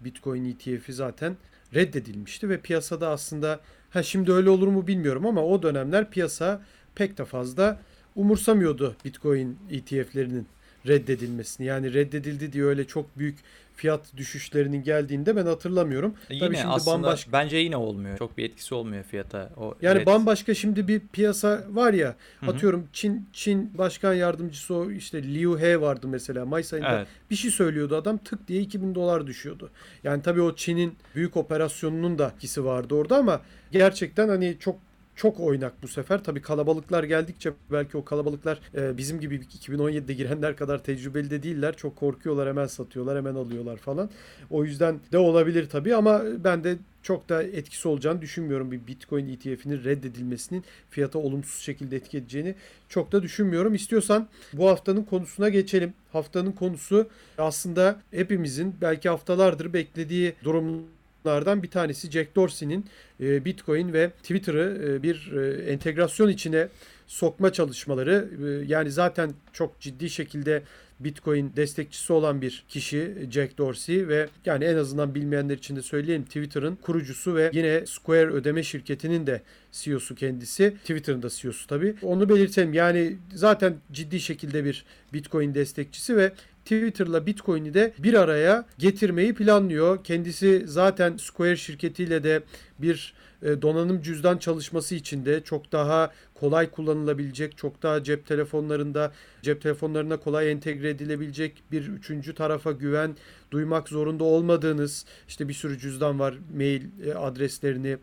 Bitcoin 0.00 0.44
ETF'i 0.44 0.92
zaten 0.92 1.36
reddedilmişti 1.74 2.48
ve 2.48 2.60
piyasada 2.60 3.08
aslında 3.08 3.60
ha 3.90 4.02
şimdi 4.02 4.32
öyle 4.32 4.50
olur 4.50 4.68
mu 4.68 4.86
bilmiyorum 4.86 5.26
ama 5.26 5.44
o 5.44 5.62
dönemler 5.62 6.10
piyasa 6.10 6.62
pek 6.94 7.18
de 7.18 7.24
fazla 7.24 7.80
umursamıyordu 8.16 8.96
Bitcoin 9.04 9.58
ETF'lerinin 9.70 10.46
reddedilmesini. 10.86 11.66
Yani 11.66 11.94
reddedildi 11.94 12.52
diye 12.52 12.64
öyle 12.64 12.86
çok 12.86 13.18
büyük 13.18 13.38
fiyat 13.76 14.16
düşüşlerinin 14.16 14.82
geldiğinde 14.82 15.36
ben 15.36 15.46
hatırlamıyorum. 15.46 16.14
Yine 16.30 16.40
Tabii 16.40 16.56
şimdi 16.56 16.68
aslında 16.68 16.96
bambaşka... 16.96 17.32
bence 17.32 17.56
yine 17.56 17.76
olmuyor. 17.76 18.18
Çok 18.18 18.38
bir 18.38 18.44
etkisi 18.44 18.74
olmuyor 18.74 19.04
fiyata. 19.04 19.50
O 19.56 19.74
yani 19.82 20.00
red... 20.00 20.06
bambaşka 20.06 20.54
şimdi 20.54 20.88
bir 20.88 21.00
piyasa 21.12 21.64
var 21.68 21.92
ya. 21.92 22.16
Hı-hı. 22.40 22.50
Atıyorum 22.50 22.88
Çin 22.92 23.28
Çin 23.32 23.78
başkan 23.78 24.14
yardımcısı 24.14 24.74
o 24.74 24.90
işte 24.90 25.22
Liu 25.22 25.58
He 25.58 25.80
vardı 25.80 26.08
mesela 26.08 26.46
Mayıs 26.46 26.72
ayında. 26.72 26.98
Evet. 26.98 27.08
Bir 27.30 27.36
şey 27.36 27.50
söylüyordu 27.50 27.96
adam 27.96 28.18
tık 28.18 28.48
diye 28.48 28.60
2000 28.60 28.94
dolar 28.94 29.26
düşüyordu. 29.26 29.70
Yani 30.04 30.22
tabii 30.22 30.42
o 30.42 30.54
Çin'in 30.54 30.94
büyük 31.14 31.36
operasyonunun 31.36 32.18
da 32.18 32.32
etkisi 32.34 32.64
vardı 32.64 32.94
orada 32.94 33.16
ama 33.16 33.40
gerçekten 33.72 34.28
hani 34.28 34.56
çok 34.60 34.85
çok 35.16 35.40
oynak 35.40 35.82
bu 35.82 35.88
sefer. 35.88 36.24
Tabii 36.24 36.42
kalabalıklar 36.42 37.04
geldikçe 37.04 37.52
belki 37.72 37.96
o 37.96 38.04
kalabalıklar 38.04 38.60
e, 38.74 38.96
bizim 38.96 39.20
gibi 39.20 39.36
2017'de 39.36 40.14
girenler 40.14 40.56
kadar 40.56 40.82
tecrübeli 40.82 41.30
de 41.30 41.42
değiller. 41.42 41.76
Çok 41.76 41.96
korkuyorlar 41.96 42.48
hemen 42.48 42.66
satıyorlar 42.66 43.16
hemen 43.16 43.34
alıyorlar 43.34 43.76
falan. 43.76 44.10
O 44.50 44.64
yüzden 44.64 45.00
de 45.12 45.18
olabilir 45.18 45.68
tabii 45.68 45.94
ama 45.94 46.22
ben 46.44 46.64
de 46.64 46.76
çok 47.02 47.28
da 47.28 47.42
etkisi 47.42 47.88
olacağını 47.88 48.22
düşünmüyorum. 48.22 48.72
Bir 48.72 48.86
Bitcoin 48.86 49.28
ETF'inin 49.28 49.84
reddedilmesinin 49.84 50.64
fiyata 50.90 51.18
olumsuz 51.18 51.62
şekilde 51.62 51.96
etki 51.96 52.18
edeceğini 52.18 52.54
çok 52.88 53.12
da 53.12 53.22
düşünmüyorum. 53.22 53.74
İstiyorsan 53.74 54.28
bu 54.52 54.68
haftanın 54.68 55.02
konusuna 55.02 55.48
geçelim. 55.48 55.94
Haftanın 56.12 56.52
konusu 56.52 57.08
aslında 57.38 58.00
hepimizin 58.10 58.74
belki 58.80 59.08
haftalardır 59.08 59.72
beklediği 59.72 60.34
durum 60.44 60.82
Bunlardan 61.26 61.62
bir 61.62 61.70
tanesi 61.70 62.10
Jack 62.10 62.36
Dorsey'nin 62.36 62.86
e, 63.20 63.44
Bitcoin 63.44 63.92
ve 63.92 64.10
Twitter'ı 64.10 64.82
e, 64.84 65.02
bir 65.02 65.32
e, 65.32 65.72
entegrasyon 65.72 66.28
içine 66.28 66.68
sokma 67.06 67.52
çalışmaları. 67.52 68.28
Yani 68.66 68.90
zaten 68.90 69.32
çok 69.52 69.80
ciddi 69.80 70.10
şekilde 70.10 70.62
Bitcoin 71.00 71.52
destekçisi 71.56 72.12
olan 72.12 72.42
bir 72.42 72.64
kişi 72.68 73.14
Jack 73.30 73.58
Dorsey 73.58 74.08
ve 74.08 74.28
yani 74.44 74.64
en 74.64 74.76
azından 74.76 75.14
bilmeyenler 75.14 75.56
için 75.58 75.76
de 75.76 75.82
söyleyeyim 75.82 76.24
Twitter'ın 76.24 76.76
kurucusu 76.76 77.34
ve 77.34 77.50
yine 77.52 77.86
Square 77.86 78.30
ödeme 78.30 78.62
şirketinin 78.62 79.26
de 79.26 79.42
CEO'su 79.72 80.14
kendisi. 80.14 80.74
Twitter'ın 80.80 81.22
da 81.22 81.28
CEO'su 81.28 81.66
tabii. 81.66 81.94
Onu 82.02 82.28
belirtelim. 82.28 82.72
Yani 82.72 83.16
zaten 83.34 83.74
ciddi 83.92 84.20
şekilde 84.20 84.64
bir 84.64 84.84
Bitcoin 85.12 85.54
destekçisi 85.54 86.16
ve 86.16 86.32
Twitter'la 86.66 87.26
Bitcoin'i 87.26 87.74
de 87.74 87.92
bir 87.98 88.14
araya 88.14 88.64
getirmeyi 88.78 89.34
planlıyor. 89.34 90.04
Kendisi 90.04 90.62
zaten 90.66 91.16
Square 91.16 91.56
şirketiyle 91.56 92.24
de 92.24 92.42
bir 92.78 93.14
e, 93.42 93.62
donanım 93.62 94.02
cüzdan 94.02 94.38
çalışması 94.38 94.94
için 94.94 95.24
de 95.24 95.40
çok 95.40 95.72
daha 95.72 96.12
kolay 96.34 96.70
kullanılabilecek, 96.70 97.56
çok 97.56 97.82
daha 97.82 98.02
cep 98.02 98.26
telefonlarında 98.26 99.12
cep 99.42 99.62
telefonlarına 99.62 100.16
kolay 100.16 100.50
entegre 100.50 100.90
edilebilecek 100.90 101.62
bir 101.72 101.88
üçüncü 101.88 102.34
tarafa 102.34 102.72
güven 102.72 103.16
duymak 103.50 103.88
zorunda 103.88 104.24
olmadığınız 104.24 105.04
işte 105.28 105.48
bir 105.48 105.54
sürü 105.54 105.78
cüzdan 105.78 106.18
var. 106.18 106.34
Mail 106.56 106.82
e, 107.06 107.14
adreslerini 107.14 107.98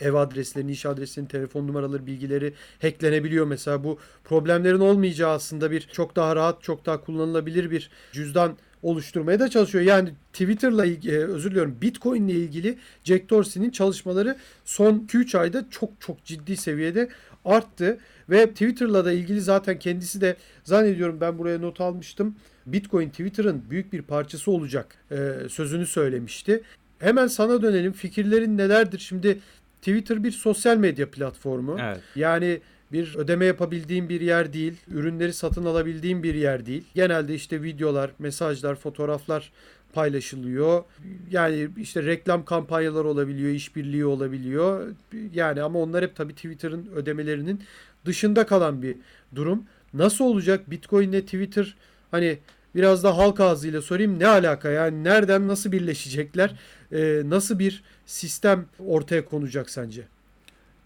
ev 0.00 0.14
adreslerini, 0.14 0.72
iş 0.72 0.86
adreslerini, 0.86 1.28
telefon 1.28 1.68
numaraları, 1.68 2.06
bilgileri 2.06 2.52
hacklenebiliyor. 2.82 3.46
Mesela 3.46 3.84
bu 3.84 3.98
problemlerin 4.24 4.80
olmayacağı 4.80 5.30
aslında 5.30 5.70
bir 5.70 5.80
çok 5.80 6.16
daha 6.16 6.36
rahat, 6.36 6.62
çok 6.62 6.86
daha 6.86 7.00
kullanılabilir 7.00 7.70
bir 7.70 7.90
cüzdan 8.12 8.56
oluşturmaya 8.82 9.40
da 9.40 9.48
çalışıyor. 9.48 9.84
Yani 9.84 10.10
Twitter'la 10.32 10.86
e, 10.86 11.10
özür 11.10 11.50
diliyorum 11.50 11.76
Bitcoin 11.82 12.28
ile 12.28 12.38
ilgili 12.38 12.78
Jack 13.04 13.30
Dorsey'nin 13.30 13.70
çalışmaları 13.70 14.36
son 14.64 15.06
2-3 15.08 15.38
ayda 15.38 15.64
çok 15.70 15.90
çok 16.00 16.24
ciddi 16.24 16.56
seviyede 16.56 17.08
arttı. 17.44 17.98
Ve 18.30 18.50
Twitter'la 18.50 19.04
da 19.04 19.12
ilgili 19.12 19.40
zaten 19.40 19.78
kendisi 19.78 20.20
de 20.20 20.36
zannediyorum 20.64 21.20
ben 21.20 21.38
buraya 21.38 21.58
not 21.58 21.80
almıştım. 21.80 22.36
Bitcoin 22.66 23.08
Twitter'ın 23.08 23.62
büyük 23.70 23.92
bir 23.92 24.02
parçası 24.02 24.50
olacak 24.50 24.96
e, 25.10 25.32
sözünü 25.48 25.86
söylemişti. 25.86 26.62
Hemen 26.98 27.26
sana 27.26 27.62
dönelim. 27.62 27.92
Fikirlerin 27.92 28.58
nelerdir? 28.58 28.98
Şimdi 28.98 29.38
Twitter 29.80 30.24
bir 30.24 30.30
sosyal 30.30 30.76
medya 30.76 31.10
platformu. 31.10 31.76
Evet. 31.80 32.00
Yani 32.16 32.60
bir 32.92 33.16
ödeme 33.16 33.44
yapabildiğim 33.44 34.08
bir 34.08 34.20
yer 34.20 34.52
değil, 34.52 34.74
ürünleri 34.90 35.32
satın 35.32 35.64
alabildiğim 35.64 36.22
bir 36.22 36.34
yer 36.34 36.66
değil. 36.66 36.84
Genelde 36.94 37.34
işte 37.34 37.62
videolar, 37.62 38.10
mesajlar, 38.18 38.74
fotoğraflar 38.74 39.52
paylaşılıyor. 39.92 40.84
Yani 41.30 41.68
işte 41.76 42.02
reklam 42.02 42.44
kampanyaları 42.44 43.08
olabiliyor, 43.08 43.50
işbirliği 43.50 44.04
olabiliyor. 44.04 44.94
Yani 45.34 45.62
ama 45.62 45.78
onlar 45.78 46.04
hep 46.04 46.16
tabii 46.16 46.34
Twitter'ın 46.34 46.86
ödemelerinin 46.94 47.62
dışında 48.04 48.46
kalan 48.46 48.82
bir 48.82 48.96
durum. 49.34 49.64
Nasıl 49.94 50.24
olacak 50.24 50.70
Bitcoin 50.70 51.08
ile 51.08 51.24
Twitter 51.24 51.76
hani 52.10 52.38
biraz 52.74 53.04
da 53.04 53.16
halk 53.16 53.40
ağzıyla 53.40 53.82
sorayım 53.82 54.18
ne 54.18 54.26
alaka 54.26 54.70
yani 54.70 55.04
nereden 55.04 55.48
nasıl 55.48 55.72
birleşecekler? 55.72 56.54
Ee, 56.92 57.22
nasıl 57.24 57.58
bir 57.58 57.82
sistem 58.06 58.66
ortaya 58.78 59.24
konacak 59.24 59.70
sence? 59.70 60.02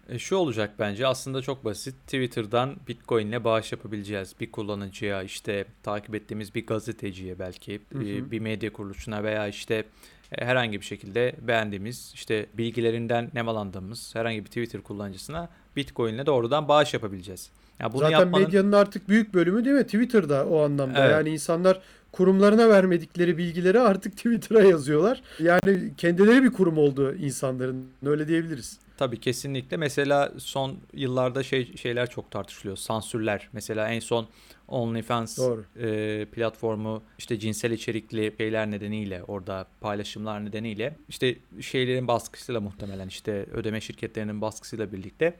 E 0.09 0.19
şu 0.19 0.35
olacak 0.35 0.71
bence 0.79 1.07
aslında 1.07 1.41
çok 1.41 1.65
basit. 1.65 1.95
Twitter'dan 2.05 2.75
Bitcoin 2.87 3.27
ile 3.27 3.43
bağış 3.43 3.71
yapabileceğiz. 3.71 4.35
Bir 4.39 4.51
kullanıcıya 4.51 5.23
işte 5.23 5.65
takip 5.83 6.15
ettiğimiz 6.15 6.55
bir 6.55 6.65
gazeteciye 6.65 7.39
belki 7.39 7.81
hı 7.91 7.99
hı. 7.99 8.03
E, 8.03 8.31
bir 8.31 8.39
medya 8.39 8.73
kuruluşuna 8.73 9.23
veya 9.23 9.47
işte 9.47 9.85
e, 10.31 10.45
herhangi 10.45 10.79
bir 10.79 10.85
şekilde 10.85 11.35
beğendiğimiz 11.41 12.11
işte 12.15 12.45
bilgilerinden 12.53 13.31
nemalandığımız 13.33 14.15
herhangi 14.15 14.39
bir 14.39 14.49
Twitter 14.49 14.81
kullanıcısına 14.81 15.49
Bitcoin 15.75 16.13
ile 16.13 16.25
doğrudan 16.25 16.67
bağış 16.67 16.93
yapabileceğiz. 16.93 17.51
Yani 17.79 17.93
bunu 17.93 18.01
Zaten 18.01 18.19
yapmanın... 18.19 18.45
medyanın 18.45 18.71
artık 18.71 19.09
büyük 19.09 19.33
bölümü 19.33 19.65
değil 19.65 19.75
mi 19.75 19.83
Twitter'da 19.83 20.45
o 20.45 20.63
anlamda. 20.63 20.99
Evet. 20.99 21.11
Yani 21.11 21.29
insanlar 21.29 21.79
kurumlarına 22.11 22.69
vermedikleri 22.69 23.37
bilgileri 23.37 23.79
artık 23.79 24.17
Twitter'a 24.17 24.63
yazıyorlar. 24.63 25.21
Yani 25.39 25.93
kendileri 25.97 26.43
bir 26.43 26.53
kurum 26.53 26.77
oldu 26.77 27.15
insanların 27.15 27.87
öyle 28.05 28.27
diyebiliriz. 28.27 28.79
Tabii 28.97 29.19
kesinlikle. 29.19 29.77
Mesela 29.77 30.31
son 30.37 30.77
yıllarda 30.93 31.43
şey 31.43 31.75
şeyler 31.75 32.09
çok 32.09 32.31
tartışılıyor. 32.31 32.77
Sansürler. 32.77 33.49
Mesela 33.53 33.89
en 33.89 33.99
son 33.99 34.27
OnlyFans 34.67 35.39
e, 35.79 36.25
platformu 36.25 37.03
işte 37.17 37.39
cinsel 37.39 37.71
içerikli 37.71 38.33
şeyler 38.37 38.71
nedeniyle 38.71 39.23
orada 39.23 39.67
paylaşımlar 39.81 40.45
nedeniyle 40.45 40.95
işte 41.09 41.35
şeylerin 41.61 42.07
baskısıyla 42.07 42.61
muhtemelen 42.61 43.07
işte 43.07 43.45
ödeme 43.53 43.81
şirketlerinin 43.81 44.41
baskısıyla 44.41 44.91
birlikte 44.91 45.33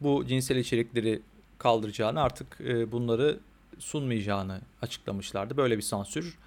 bu 0.00 0.26
cinsel 0.26 0.56
içerikleri 0.56 1.22
kaldıracağını 1.58 2.22
artık 2.22 2.60
e, 2.60 2.92
bunları 2.92 3.38
sunmayacağını 3.78 4.60
açıklamışlardı. 4.82 5.56
Böyle 5.56 5.76
bir 5.76 5.82
sansür. 5.82 6.38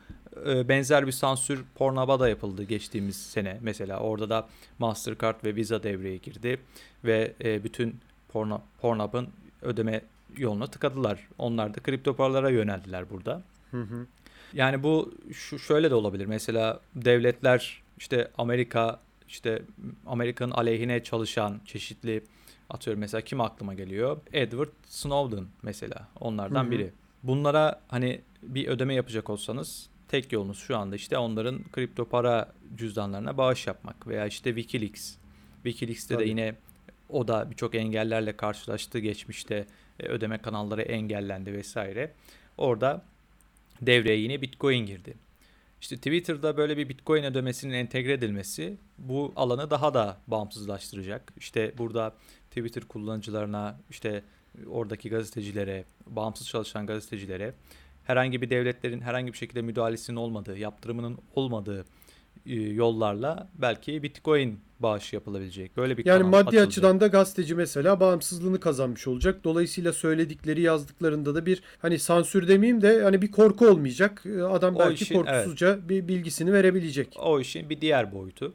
E, 0.48 0.69
benzer 0.69 1.07
bir 1.07 1.12
sansür 1.12 1.63
Pornhub'a 1.75 2.29
yapıldı 2.29 2.63
geçtiğimiz 2.63 3.15
sene. 3.15 3.57
Mesela 3.62 4.00
orada 4.00 4.29
da 4.29 4.48
Mastercard 4.79 5.43
ve 5.43 5.55
Visa 5.55 5.83
devreye 5.83 6.17
girdi 6.17 6.60
ve 7.05 7.33
e, 7.43 7.63
bütün 7.63 7.95
Pornhub'ın 8.81 9.29
ödeme 9.62 10.01
yoluna 10.38 10.67
tıkadılar. 10.67 11.27
Onlar 11.38 11.74
da 11.74 11.79
kripto 11.79 12.15
paralara 12.15 12.50
yöneldiler 12.50 13.10
burada. 13.10 13.41
Hı 13.72 13.81
hı. 13.81 14.07
Yani 14.53 14.83
bu 14.83 15.13
şu 15.33 15.60
şöyle 15.60 15.91
de 15.91 15.95
olabilir. 15.95 16.25
Mesela 16.25 16.79
devletler 16.95 17.81
işte 17.98 18.31
Amerika 18.38 19.00
işte 19.27 19.62
Amerika'nın 20.05 20.51
aleyhine 20.51 21.03
çalışan 21.03 21.62
çeşitli 21.65 22.24
atıyorum 22.73 22.99
mesela 22.99 23.21
kim 23.21 23.41
aklıma 23.41 23.73
geliyor? 23.73 24.17
Edward 24.33 24.69
Snowden 24.85 25.45
mesela 25.61 26.07
onlardan 26.19 26.63
Hı 26.63 26.67
hı. 26.67 26.71
biri. 26.71 26.91
Bunlara 27.23 27.81
hani 27.87 28.21
bir 28.43 28.67
ödeme 28.67 28.93
yapacak 28.93 29.29
olsanız 29.29 29.89
tek 30.07 30.31
yolunuz 30.31 30.57
şu 30.59 30.77
anda 30.77 30.95
işte 30.95 31.17
onların 31.17 31.63
kripto 31.71 32.05
para 32.05 32.51
cüzdanlarına 32.77 33.37
bağış 33.37 33.67
yapmak 33.67 34.07
veya 34.07 34.25
işte 34.27 34.55
Wikileaks. 34.55 35.15
Wikileaks'te 35.63 36.13
de 36.13 36.17
Tabii. 36.17 36.29
yine 36.29 36.55
o 37.09 37.27
da 37.27 37.51
birçok 37.51 37.75
engellerle 37.75 38.37
karşılaştı 38.37 38.99
geçmişte 38.99 39.67
e, 39.99 40.07
ödeme 40.07 40.37
kanalları 40.37 40.81
engellendi 40.81 41.53
vesaire. 41.53 42.11
Orada 42.57 43.01
devreye 43.81 44.17
yine 44.19 44.41
Bitcoin 44.41 44.85
girdi. 44.85 45.13
İşte 45.83 45.95
Twitter'da 45.95 46.57
böyle 46.57 46.77
bir 46.77 46.89
Bitcoin 46.89 47.23
ödemesinin 47.23 47.73
entegre 47.73 48.13
edilmesi 48.13 48.77
bu 48.97 49.33
alanı 49.35 49.69
daha 49.69 49.93
da 49.93 50.17
bağımsızlaştıracak. 50.27 51.33
İşte 51.37 51.73
burada 51.77 52.15
Twitter 52.49 52.83
kullanıcılarına, 52.83 53.79
işte 53.89 54.23
oradaki 54.67 55.09
gazetecilere, 55.09 55.85
bağımsız 56.07 56.47
çalışan 56.47 56.87
gazetecilere 56.87 57.53
herhangi 58.03 58.41
bir 58.41 58.49
devletlerin 58.49 59.01
herhangi 59.01 59.33
bir 59.33 59.37
şekilde 59.37 59.61
müdahalesinin 59.61 60.17
olmadığı, 60.17 60.57
yaptırımının 60.57 61.17
olmadığı 61.35 61.85
yollarla 62.45 63.50
belki 63.55 64.03
Bitcoin 64.03 64.59
bağışı 64.79 65.15
yapılabilecek. 65.15 65.77
Böyle 65.77 65.97
bir 65.97 66.05
Yani 66.05 66.23
maddi 66.23 66.47
açılacak. 66.47 66.67
açıdan 66.67 67.00
da 67.00 67.07
gazeteci 67.07 67.55
mesela 67.55 68.00
bağımsızlığını 68.00 68.59
kazanmış 68.59 69.07
olacak. 69.07 69.43
Dolayısıyla 69.43 69.93
söyledikleri 69.93 70.62
yazdıklarında 70.62 71.35
da 71.35 71.45
bir 71.45 71.63
hani 71.79 72.00
sansür 72.00 72.47
demeyeyim 72.47 72.81
de 72.81 73.03
hani 73.03 73.21
bir 73.21 73.31
korku 73.31 73.67
olmayacak. 73.67 74.23
Ee, 74.25 74.41
Adam 74.41 74.75
O 74.75 74.79
belki 74.79 75.03
işin, 75.03 75.15
korkusuzca 75.15 75.89
bir 75.89 76.07
bilgisini 76.07 76.53
verebilecek. 76.53 77.15
O 77.19 77.39
işin 77.39 77.69
bir 77.69 77.81
diğer 77.81 78.12
boyutu. 78.12 78.53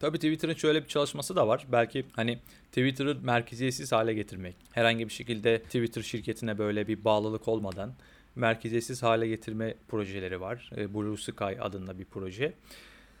Tabii 0.00 0.16
Twitter'ın 0.18 0.54
şöyle 0.54 0.82
bir 0.82 0.88
çalışması 0.88 1.36
da 1.36 1.48
var. 1.48 1.66
Belki 1.72 2.06
hani 2.12 2.38
Twitter'ı 2.66 3.16
merkeziyetsiz 3.22 3.92
hale 3.92 4.14
getirmek. 4.14 4.56
Herhangi 4.72 5.08
bir 5.08 5.12
şekilde 5.12 5.62
Twitter 5.62 6.02
şirketine 6.02 6.58
böyle 6.58 6.88
bir 6.88 7.04
bağlılık 7.04 7.48
olmadan 7.48 7.94
merkeziyetsiz 8.36 9.02
hale 9.02 9.28
getirme 9.28 9.74
projeleri 9.88 10.40
var. 10.40 10.70
E, 10.76 10.94
Blue 10.94 11.16
Sky 11.16 11.60
adında 11.60 11.98
bir 11.98 12.04
proje. 12.04 12.52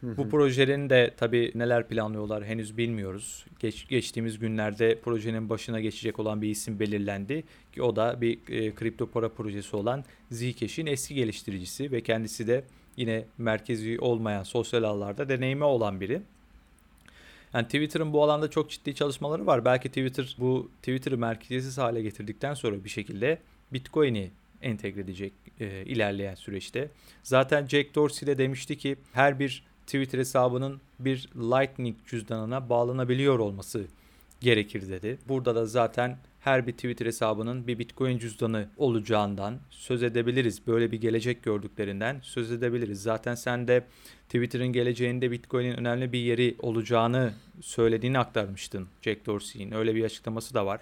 Bu 0.02 0.28
projenin 0.28 0.90
de 0.90 1.14
tabii 1.16 1.52
neler 1.54 1.88
planlıyorlar 1.88 2.44
henüz 2.44 2.76
bilmiyoruz. 2.76 3.46
Geç, 3.58 3.88
geçtiğimiz 3.88 4.38
günlerde 4.38 4.98
projenin 5.00 5.48
başına 5.48 5.80
geçecek 5.80 6.18
olan 6.18 6.42
bir 6.42 6.48
isim 6.48 6.80
belirlendi 6.80 7.44
ki 7.72 7.82
o 7.82 7.96
da 7.96 8.20
bir 8.20 8.38
e, 8.48 8.74
kripto 8.74 9.10
para 9.10 9.28
projesi 9.28 9.76
olan 9.76 10.04
Zcash'in 10.30 10.86
eski 10.86 11.14
geliştiricisi 11.14 11.92
ve 11.92 12.00
kendisi 12.00 12.46
de 12.46 12.64
yine 12.96 13.24
merkezi 13.38 14.00
olmayan 14.00 14.42
sosyal 14.42 14.82
ağlarda 14.82 15.28
deneyimi 15.28 15.64
olan 15.64 16.00
biri. 16.00 16.22
Yani 17.54 17.64
Twitter'ın 17.64 18.12
bu 18.12 18.22
alanda 18.22 18.50
çok 18.50 18.70
ciddi 18.70 18.94
çalışmaları 18.94 19.46
var. 19.46 19.64
Belki 19.64 19.88
Twitter 19.88 20.36
bu 20.38 20.70
Twitter'ı 20.82 21.18
merkeziyetsiz 21.18 21.78
hale 21.78 22.02
getirdikten 22.02 22.54
sonra 22.54 22.84
bir 22.84 22.88
şekilde 22.88 23.38
Bitcoin'i 23.72 24.30
entegre 24.62 25.00
edecek 25.00 25.32
e, 25.60 25.84
ilerleyen 25.84 26.34
süreçte. 26.34 26.90
Zaten 27.22 27.66
Jack 27.66 27.94
Dorsey 27.94 28.26
de 28.26 28.38
demişti 28.38 28.78
ki 28.78 28.96
her 29.12 29.38
bir 29.38 29.68
Twitter 29.88 30.18
hesabının 30.18 30.80
bir 30.98 31.28
Lightning 31.36 31.96
cüzdanına 32.06 32.68
bağlanabiliyor 32.68 33.38
olması 33.38 33.86
gerekir 34.40 34.88
dedi. 34.88 35.18
Burada 35.28 35.54
da 35.54 35.66
zaten 35.66 36.18
her 36.40 36.66
bir 36.66 36.72
Twitter 36.72 37.06
hesabının 37.06 37.66
bir 37.66 37.78
Bitcoin 37.78 38.18
cüzdanı 38.18 38.68
olacağından 38.76 39.58
söz 39.70 40.02
edebiliriz. 40.02 40.66
Böyle 40.66 40.92
bir 40.92 41.00
gelecek 41.00 41.42
gördüklerinden 41.42 42.20
söz 42.22 42.52
edebiliriz. 42.52 43.02
Zaten 43.02 43.34
sen 43.34 43.68
de 43.68 43.84
Twitter'ın 44.24 44.66
geleceğinde 44.66 45.30
Bitcoin'in 45.30 45.76
önemli 45.76 46.12
bir 46.12 46.18
yeri 46.18 46.56
olacağını 46.58 47.32
söylediğini 47.60 48.18
aktarmıştın 48.18 48.88
Jack 49.02 49.26
Dorsey'in. 49.26 49.72
Öyle 49.72 49.94
bir 49.94 50.04
açıklaması 50.04 50.54
da 50.54 50.66
var. 50.66 50.80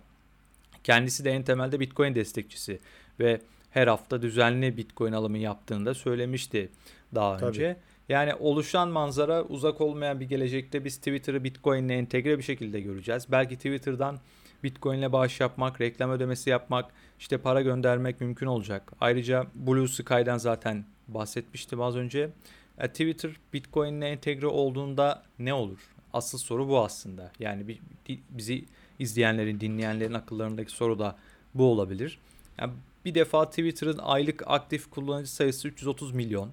Kendisi 0.85 1.25
de 1.25 1.31
en 1.31 1.43
temelde 1.43 1.81
Bitcoin 1.81 2.15
destekçisi 2.15 2.79
ve 3.21 3.41
her 3.71 3.87
hafta 3.87 4.23
düzenli 4.23 4.77
Bitcoin 4.77 5.13
alımı 5.13 5.39
yaptığını 5.39 5.87
da 5.87 5.95
söylemişti 5.95 6.69
daha 7.15 7.37
Tabii. 7.37 7.49
önce. 7.49 7.77
Yani 8.09 8.35
oluşan 8.35 8.89
manzara 8.89 9.43
uzak 9.43 9.81
olmayan 9.81 10.21
bir 10.21 10.29
gelecekte 10.29 10.85
biz 10.85 10.97
Twitter'ı 10.97 11.45
Bitcoin'le 11.45 11.89
entegre 11.89 12.39
bir 12.39 12.43
şekilde 12.43 12.81
göreceğiz. 12.81 13.27
Belki 13.31 13.57
Twitter'dan 13.57 14.19
Bitcoin'le 14.65 15.13
bağış 15.13 15.41
yapmak, 15.41 15.81
reklam 15.81 16.11
ödemesi 16.11 16.51
yapmak, 16.51 16.93
işte 17.19 17.39
para 17.39 17.63
göndermek 17.63 18.21
mümkün 18.21 18.47
olacak. 18.47 18.93
Ayrıca 19.01 19.47
Blue 19.55 19.89
Sky'dan 19.89 20.39
zaten 20.39 20.85
bahsetmiştim 21.09 21.81
az 21.81 21.97
önce. 21.97 22.31
E, 22.79 22.89
Twitter 22.89 23.31
Bitcoin'le 23.53 24.03
entegre 24.03 24.47
olduğunda 24.47 25.23
ne 25.39 25.55
olur? 25.55 25.79
Asıl 26.13 26.39
soru 26.39 26.69
bu 26.69 26.85
aslında. 26.85 27.33
Yani 27.39 27.69
bi- 27.69 27.79
bi- 28.09 28.21
bizi 28.31 28.65
izleyenlerin, 28.99 29.61
dinleyenlerin 29.61 30.15
akıllarındaki 30.15 30.73
soru 30.73 30.99
da 30.99 31.17
bu 31.55 31.65
olabilir. 31.65 32.19
Yani 32.59 32.73
bir 33.05 33.15
defa 33.15 33.51
Twitter'ın 33.51 33.99
aylık 33.99 34.43
aktif 34.47 34.91
kullanıcı 34.91 35.33
sayısı 35.33 35.69
330 35.69 36.13
milyon. 36.13 36.51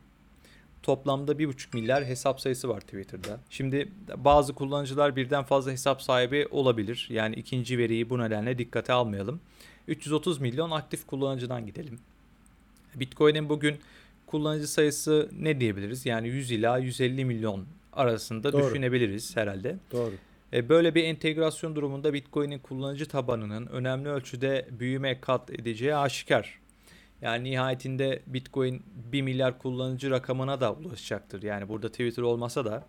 Toplamda 0.84 1.32
1,5 1.32 1.68
milyar 1.74 2.06
hesap 2.06 2.42
sayısı 2.42 2.70
var 2.70 2.82
Twitter'da. 2.82 3.40
Şimdi 3.50 3.90
bazı 4.18 4.54
kullanıcılar 4.54 5.16
birden 5.16 5.44
fazla 5.44 5.72
hesap 5.72 6.02
sahibi 6.02 6.48
olabilir. 6.52 7.08
Yani 7.10 7.36
ikinci 7.36 7.78
veriyi 7.78 8.10
bu 8.10 8.20
nedenle 8.20 8.58
dikkate 8.58 8.94
almayalım. 8.94 9.40
330 9.88 10.42
milyon 10.42 10.72
aktif 10.72 11.08
kullanıcıdan 11.08 11.66
gidelim. 11.66 12.00
Bitcoin'in 12.96 13.50
bugün 13.50 13.76
kullanıcı 14.28 14.68
sayısı 14.68 15.30
ne 15.40 15.60
diyebiliriz? 15.60 16.06
Yani 16.06 16.28
100 16.28 16.52
ila 16.52 16.78
150 16.78 17.26
milyon 17.26 17.66
arasında 17.94 18.54
Doğru. 18.54 18.68
düşünebiliriz 18.68 19.38
herhalde. 19.38 19.78
Doğru. 19.92 20.14
E, 20.54 20.70
Böyle 20.70 20.96
bir 20.96 21.04
entegrasyon 21.04 21.76
durumunda 21.76 22.14
Bitcoin'in 22.14 22.60
kullanıcı 22.60 23.06
tabanının 23.06 23.68
önemli 23.68 24.10
ölçüde 24.10 24.68
büyüme 24.72 25.22
kat 25.22 25.50
edeceği 25.50 25.96
aşikar. 25.96 26.60
Yani 27.24 27.44
nihayetinde 27.44 28.24
Bitcoin 28.28 28.84
1 29.12 29.22
milyar 29.22 29.60
kullanıcı 29.60 30.12
rakamına 30.12 30.62
da 30.62 30.74
ulaşacaktır. 30.74 31.44
Yani 31.44 31.70
burada 31.70 31.90
Twitter 31.90 32.24
olmasa 32.24 32.66
da 32.66 32.88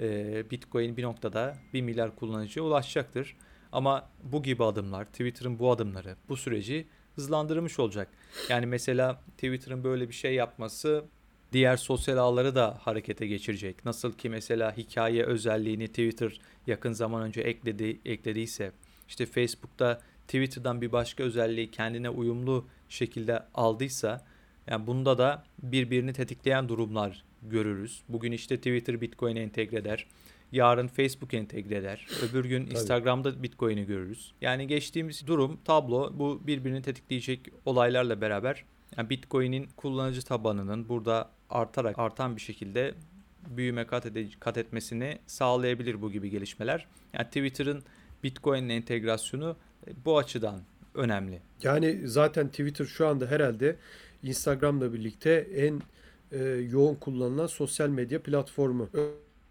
e, 0.00 0.50
Bitcoin 0.50 0.96
bir 0.96 1.02
noktada 1.02 1.56
1 1.72 1.82
milyar 1.82 2.16
kullanıcıya 2.16 2.64
ulaşacaktır. 2.64 3.36
Ama 3.72 4.08
bu 4.22 4.42
gibi 4.42 4.64
adımlar, 4.64 5.04
Twitter'ın 5.04 5.58
bu 5.58 5.70
adımları 5.70 6.16
bu 6.28 6.36
süreci 6.36 6.86
hızlandırmış 7.14 7.78
olacak. 7.78 8.08
Yani 8.48 8.66
mesela 8.66 9.20
Twitter'ın 9.30 9.84
böyle 9.84 10.08
bir 10.08 10.14
şey 10.14 10.34
yapması 10.34 11.04
diğer 11.52 11.76
sosyal 11.76 12.16
ağları 12.16 12.54
da 12.54 12.78
harekete 12.80 13.26
geçirecek. 13.26 13.84
Nasıl 13.84 14.12
ki 14.12 14.28
mesela 14.28 14.76
hikaye 14.76 15.24
özelliğini 15.24 15.88
Twitter 15.88 16.40
yakın 16.66 16.92
zaman 16.92 17.22
önce 17.22 17.40
ekledi, 17.40 18.00
eklediyse 18.04 18.72
işte 19.08 19.26
Facebook'ta 19.26 20.00
Twitter'dan 20.28 20.80
bir 20.80 20.92
başka 20.92 21.24
özelliği 21.24 21.70
kendine 21.70 22.10
uyumlu 22.10 22.66
şekilde 22.88 23.42
aldıysa 23.54 24.24
yani 24.66 24.86
bunda 24.86 25.18
da 25.18 25.44
birbirini 25.62 26.12
tetikleyen 26.12 26.68
durumlar 26.68 27.24
görürüz. 27.42 28.02
Bugün 28.08 28.32
işte 28.32 28.56
Twitter 28.56 29.00
Bitcoin'e 29.00 29.40
entegre 29.40 29.76
eder. 29.76 30.06
Yarın 30.52 30.88
Facebook 30.88 31.34
entegre 31.34 31.76
eder. 31.76 32.06
Öbür 32.22 32.44
gün 32.44 32.66
Instagram'da 32.66 33.42
Bitcoin'i 33.42 33.86
görürüz. 33.86 34.32
Yani 34.40 34.66
geçtiğimiz 34.66 35.26
durum, 35.26 35.58
tablo 35.64 36.12
bu 36.18 36.40
birbirini 36.46 36.82
tetikleyecek 36.82 37.40
olaylarla 37.64 38.20
beraber 38.20 38.64
yani 38.96 39.10
Bitcoin'in 39.10 39.68
kullanıcı 39.76 40.22
tabanının 40.22 40.88
burada 40.88 41.30
artarak 41.50 41.98
artan 41.98 42.36
bir 42.36 42.40
şekilde 42.40 42.94
büyüme 43.56 43.86
kat, 43.86 44.06
ede- 44.06 44.38
kat 44.40 44.58
etmesini 44.58 45.18
sağlayabilir 45.26 46.02
bu 46.02 46.12
gibi 46.12 46.30
gelişmeler. 46.30 46.86
Yani 47.12 47.26
Twitter'ın 47.26 47.82
Bitcoin'le 48.24 48.68
entegrasyonu 48.68 49.56
bu 50.04 50.18
açıdan 50.18 50.60
önemli. 50.94 51.40
Yani 51.62 52.00
zaten 52.04 52.48
Twitter 52.48 52.84
şu 52.84 53.06
anda 53.06 53.26
herhalde 53.26 53.76
Instagram'la 54.22 54.92
birlikte 54.92 55.48
en 55.56 55.82
e, 56.32 56.44
yoğun 56.48 56.94
kullanılan 56.94 57.46
sosyal 57.46 57.88
medya 57.88 58.22
platformu. 58.22 58.90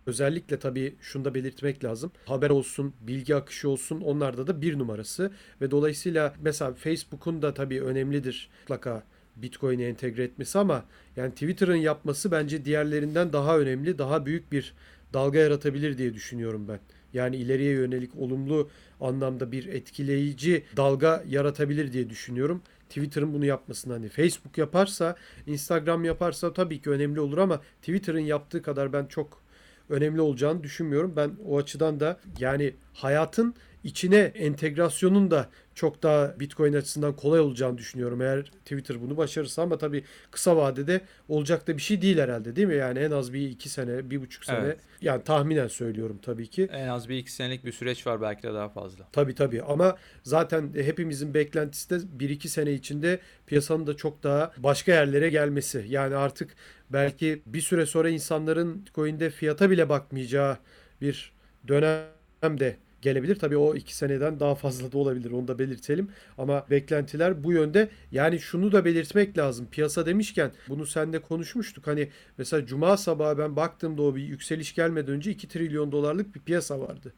Özellikle 0.06 0.60
tabii 0.60 0.96
şunu 1.02 1.26
da 1.26 1.34
belirtmek 1.34 1.84
lazım. 1.84 2.12
Haber 2.26 2.50
olsun, 2.50 2.94
bilgi 3.02 3.36
akışı 3.36 3.70
olsun 3.70 4.02
onlarda 4.02 4.48
da 4.48 4.62
bir 4.62 4.80
numarası. 4.80 5.32
Ve 5.62 5.72
dolayısıyla 5.72 6.34
mesela 6.42 6.74
Facebook'un 6.74 7.42
da 7.42 7.54
tabii 7.54 7.82
önemlidir 7.82 8.50
mutlaka 8.62 9.04
Bitcoin'i 9.36 9.84
entegre 9.84 10.24
etmesi 10.24 10.60
ama 10.60 10.86
yani 11.16 11.32
Twitter'ın 11.32 11.76
yapması 11.76 12.32
bence 12.32 12.66
diğerlerinden 12.66 13.34
daha 13.34 13.60
önemli, 13.60 13.98
daha 13.98 14.26
büyük 14.26 14.52
bir 14.52 14.74
dalga 15.14 15.40
yaratabilir 15.40 15.98
diye 15.98 16.14
düşünüyorum 16.14 16.68
ben. 16.68 16.80
Yani 17.14 17.36
ileriye 17.36 17.72
yönelik 17.72 18.16
olumlu 18.16 18.70
anlamda 19.02 19.52
bir 19.52 19.66
etkileyici 19.66 20.64
dalga 20.78 21.24
yaratabilir 21.28 21.94
diye 21.94 22.10
düşünüyorum. 22.10 22.62
Twitter'ın 22.90 23.34
bunu 23.34 23.46
yapmasını 23.46 23.94
hani 23.94 24.10
Facebook 24.10 24.58
yaparsa, 24.58 25.16
Instagram 25.48 26.06
yaparsa 26.06 26.54
tabii 26.54 26.82
ki 26.82 26.90
önemli 26.90 27.20
olur 27.20 27.38
ama 27.38 27.62
Twitter'ın 27.82 28.20
yaptığı 28.20 28.62
kadar 28.62 28.94
ben 28.94 29.06
çok 29.06 29.42
önemli 29.90 30.22
olacağını 30.22 30.64
düşünmüyorum. 30.64 31.14
Ben 31.16 31.32
o 31.46 31.58
açıdan 31.58 32.00
da 32.00 32.20
yani 32.40 32.74
hayatın 32.98 33.56
içine 33.84 34.18
entegrasyonun 34.18 35.32
da 35.32 35.50
çok 35.76 36.04
daha 36.04 36.40
Bitcoin 36.40 36.74
açısından 36.74 37.16
kolay 37.16 37.40
olacağını 37.40 37.78
düşünüyorum. 37.78 38.22
Eğer 38.22 38.44
Twitter 38.44 39.02
bunu 39.02 39.18
başarırsa 39.18 39.62
ama 39.62 39.78
tabii 39.78 40.04
kısa 40.32 40.58
vadede 40.58 41.02
olacak 41.28 41.68
da 41.68 41.78
bir 41.78 41.82
şey 41.82 42.02
değil 42.02 42.18
herhalde 42.18 42.56
değil 42.56 42.68
mi? 42.68 42.76
Yani 42.76 43.00
en 43.00 43.12
az 43.12 43.34
bir 43.34 43.50
iki 43.50 43.70
sene, 43.70 44.10
bir 44.10 44.22
buçuk 44.22 44.46
sene. 44.46 44.66
Evet. 44.66 44.80
Yani 45.02 45.24
tahminen 45.24 45.68
söylüyorum 45.68 46.20
tabii 46.22 46.48
ki. 46.48 46.70
En 46.72 46.88
az 46.88 47.10
bir 47.10 47.18
iki 47.18 47.32
senelik 47.32 47.66
bir 47.66 47.72
süreç 47.72 48.08
var 48.08 48.22
belki 48.22 48.44
de 48.44 48.54
daha 48.54 48.70
fazla. 48.70 49.08
Tabii 49.12 49.36
tabii 49.36 49.62
ama 49.62 49.98
zaten 50.24 50.72
hepimizin 50.76 51.34
beklentisi 51.34 51.90
de 51.90 52.26
1-2 52.26 52.48
sene 52.48 52.74
içinde 52.74 53.20
piyasanın 53.48 53.88
da 53.88 53.96
çok 53.96 54.24
daha 54.24 54.52
başka 54.58 54.92
yerlere 54.92 55.30
gelmesi. 55.30 55.86
Yani 55.88 56.16
artık 56.16 56.56
belki 56.90 57.42
bir 57.46 57.62
süre 57.62 57.86
sonra 57.86 58.10
insanların 58.10 58.86
Bitcoin'de 58.86 59.30
fiyata 59.30 59.70
bile 59.70 59.90
bakmayacağı 59.90 60.58
bir 61.02 61.32
dönemde 61.68 62.78
gelebilir. 63.08 63.36
Tabii 63.36 63.58
o 63.58 63.76
iki 63.76 63.96
seneden 63.96 64.40
daha 64.40 64.56
fazla 64.56 64.92
da 64.92 64.98
olabilir 64.98 65.32
onu 65.32 65.48
da 65.48 65.60
belirtelim. 65.60 66.10
Ama 66.38 66.66
beklentiler 66.70 67.44
bu 67.44 67.52
yönde. 67.52 67.90
Yani 68.12 68.40
şunu 68.40 68.72
da 68.72 68.86
belirtmek 68.86 69.38
lazım. 69.38 69.68
Piyasa 69.72 70.06
demişken 70.06 70.52
bunu 70.70 70.86
seninle 70.86 71.20
konuşmuştuk. 71.20 71.88
Hani 71.88 72.10
mesela 72.38 72.66
cuma 72.66 72.98
sabahı 72.98 73.38
ben 73.38 73.56
baktığımda 73.56 74.02
o 74.02 74.16
bir 74.16 74.22
yükseliş 74.24 74.76
gelmeden 74.76 75.14
önce 75.14 75.32
2 75.32 75.48
trilyon 75.48 75.92
dolarlık 75.92 76.36
bir 76.36 76.40
piyasa 76.40 76.80
vardı. 76.80 77.14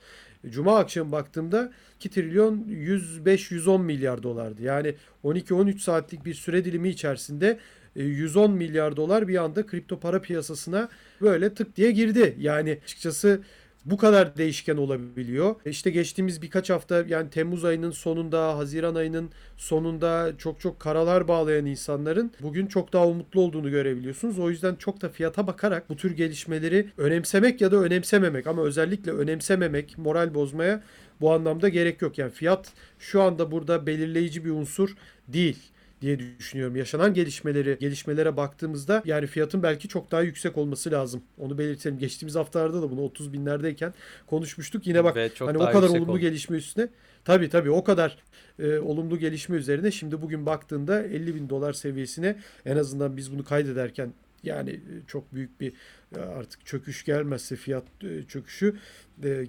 Cuma 0.50 0.80
akşam 0.80 1.12
baktığımda 1.12 1.72
2 1.96 2.10
trilyon 2.10 2.58
105-110 2.70 3.82
milyar 3.82 4.24
dolardı. 4.24 4.64
Yani 4.64 4.96
12-13 5.24 5.80
saatlik 5.80 6.26
bir 6.26 6.34
süre 6.34 6.66
dilimi 6.66 6.90
içerisinde 6.90 7.60
110 7.96 8.52
milyar 8.52 8.96
dolar 8.96 9.28
bir 9.28 9.44
anda 9.44 9.66
kripto 9.66 10.00
para 10.00 10.22
piyasasına 10.22 10.90
böyle 11.22 11.54
tık 11.54 11.76
diye 11.76 11.92
girdi. 11.92 12.36
Yani 12.40 12.80
açıkçası 12.84 13.42
bu 13.92 13.98
kadar 13.98 14.38
değişken 14.38 14.78
olabiliyor. 14.78 15.56
İşte 15.66 15.90
geçtiğimiz 15.90 16.42
birkaç 16.42 16.70
hafta 16.70 17.04
yani 17.08 17.30
Temmuz 17.30 17.66
ayının 17.66 17.92
sonunda, 17.92 18.58
Haziran 18.58 18.96
ayının 18.96 19.30
sonunda 19.58 20.32
çok 20.38 20.60
çok 20.60 20.80
karalar 20.80 21.28
bağlayan 21.28 21.66
insanların 21.66 22.32
bugün 22.42 22.68
çok 22.68 22.94
daha 22.94 23.08
umutlu 23.08 23.42
olduğunu 23.42 23.70
görebiliyorsunuz. 23.70 24.40
O 24.40 24.50
yüzden 24.50 24.76
çok 24.76 25.02
da 25.02 25.10
fiyata 25.10 25.48
bakarak 25.48 25.90
bu 25.90 25.96
tür 25.96 26.12
gelişmeleri 26.16 26.90
önemsemek 26.98 27.62
ya 27.62 27.72
da 27.72 27.78
önemsememek 27.78 28.48
ama 28.48 28.62
özellikle 28.62 29.12
önemsememek, 29.12 29.98
moral 29.98 30.34
bozmaya 30.34 30.84
bu 31.22 31.34
anlamda 31.34 31.70
gerek 31.70 32.02
yok. 32.02 32.18
Yani 32.18 32.32
fiyat 32.32 32.72
şu 33.00 33.22
anda 33.22 33.52
burada 33.52 33.88
belirleyici 33.88 34.46
bir 34.46 34.52
unsur 34.52 34.96
değil 35.28 35.58
diye 36.02 36.20
düşünüyorum. 36.20 36.76
Yaşanan 36.76 37.14
gelişmeleri, 37.14 37.78
gelişmelere 37.80 38.38
baktığımızda 38.38 39.02
yani 39.06 39.28
fiyatın 39.28 39.64
belki 39.64 39.88
çok 39.88 40.12
daha 40.12 40.22
yüksek 40.22 40.58
olması 40.58 40.92
lazım. 40.92 41.24
Onu 41.38 41.58
belirtelim. 41.58 42.00
Geçtiğimiz 42.00 42.36
haftalarda 42.36 42.82
da 42.82 42.92
bunu 42.92 43.02
30 43.02 43.34
binlerdeyken 43.34 43.94
konuşmuştuk. 44.28 44.88
Yine 44.88 45.04
bak 45.04 45.18
hani 45.40 45.58
o 45.58 45.72
kadar 45.72 45.90
olumlu 45.90 46.12
oldu. 46.12 46.20
gelişme 46.20 46.58
üstüne 46.58 46.88
tabii 47.26 47.50
tabii 47.50 47.72
o 47.72 47.84
kadar 47.84 48.18
e, 48.60 48.80
olumlu 48.80 49.20
gelişme 49.20 49.58
üzerine 49.58 49.92
şimdi 49.92 50.22
bugün 50.22 50.46
baktığında 50.46 51.04
50 51.04 51.36
bin 51.36 51.50
dolar 51.50 51.74
seviyesine 51.74 52.36
en 52.66 52.78
azından 52.78 53.18
biz 53.18 53.34
bunu 53.34 53.44
kaydederken 53.44 54.14
yani 54.44 54.70
e, 54.70 54.94
çok 55.08 55.34
büyük 55.34 55.62
bir 55.62 55.74
e, 56.16 56.20
artık 56.20 56.66
çöküş 56.66 57.06
gelmezse 57.06 57.56
fiyat 57.56 57.84
e, 58.04 58.24
çöküşü 58.24 58.76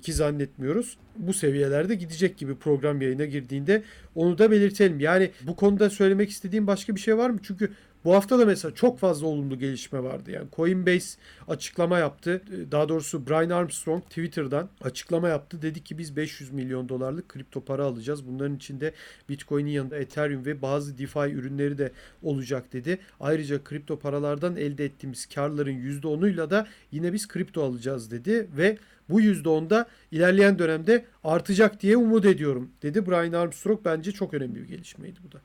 ki 0.03 0.13
zannetmiyoruz. 0.13 0.99
Bu 1.17 1.33
seviyelerde 1.33 1.95
gidecek 1.95 2.39
gibi 2.39 2.55
program 2.55 3.01
yayına 3.01 3.25
girdiğinde 3.25 3.83
onu 4.15 4.39
da 4.39 4.51
belirtelim. 4.51 5.01
Yani 5.01 5.31
bu 5.43 5.57
konuda 5.57 5.91
söylemek 5.91 6.31
istediğim 6.31 6.67
başka 6.67 6.95
bir 6.95 7.01
şey 7.01 7.17
var 7.17 7.31
mı? 7.31 7.39
Çünkü 7.43 7.71
bu 8.05 8.15
hafta 8.15 8.39
da 8.39 8.47
mesela 8.47 8.75
çok 8.75 8.99
fazla 8.99 9.27
olumlu 9.27 9.59
gelişme 9.59 10.03
vardı. 10.03 10.31
Yani 10.31 10.49
Coinbase 10.57 11.19
açıklama 11.49 11.99
yaptı. 11.99 12.43
Daha 12.71 12.89
doğrusu 12.89 13.27
Brian 13.27 13.51
Armstrong 13.51 14.05
Twitter'dan 14.05 14.69
açıklama 14.81 15.29
yaptı. 15.29 15.63
Dedi 15.63 15.85
ki 15.85 15.99
biz 15.99 16.17
500 16.17 16.51
milyon 16.51 16.89
dolarlık 16.89 17.29
kripto 17.29 17.65
para 17.65 17.85
alacağız. 17.85 18.27
Bunların 18.27 18.57
içinde 18.57 18.95
Bitcoin'in 19.29 19.71
yanında 19.71 19.97
Ethereum 19.97 20.45
ve 20.45 20.63
bazı 20.63 20.99
DeFi 20.99 21.19
ürünleri 21.19 21.79
de 21.79 21.93
olacak 22.23 22.73
dedi. 22.73 22.99
Ayrıca 23.21 23.65
kripto 23.65 23.99
paralardan 23.99 24.57
elde 24.57 24.85
ettiğimiz 24.85 25.27
karların 25.27 26.01
%10'uyla 26.01 26.51
da 26.51 26.67
yine 26.93 27.13
biz 27.13 27.29
kripto 27.29 27.63
alacağız 27.63 28.11
dedi 28.11 28.49
ve 28.57 28.79
bu 29.09 29.21
%10'da 29.21 29.87
ilerleyen 30.11 30.59
dönemde 30.59 31.05
artacak 31.25 31.83
diye 31.83 31.97
umut 31.97 32.25
ediyorum 32.25 32.71
dedi. 32.83 33.07
Brian 33.07 33.33
Armstrong 33.33 33.81
bence 33.85 34.13
çok 34.13 34.35
önemli 34.35 34.55
bir 34.63 34.69
gelişmeydi 34.69 35.19
bu 35.29 35.33
da. 35.33 35.41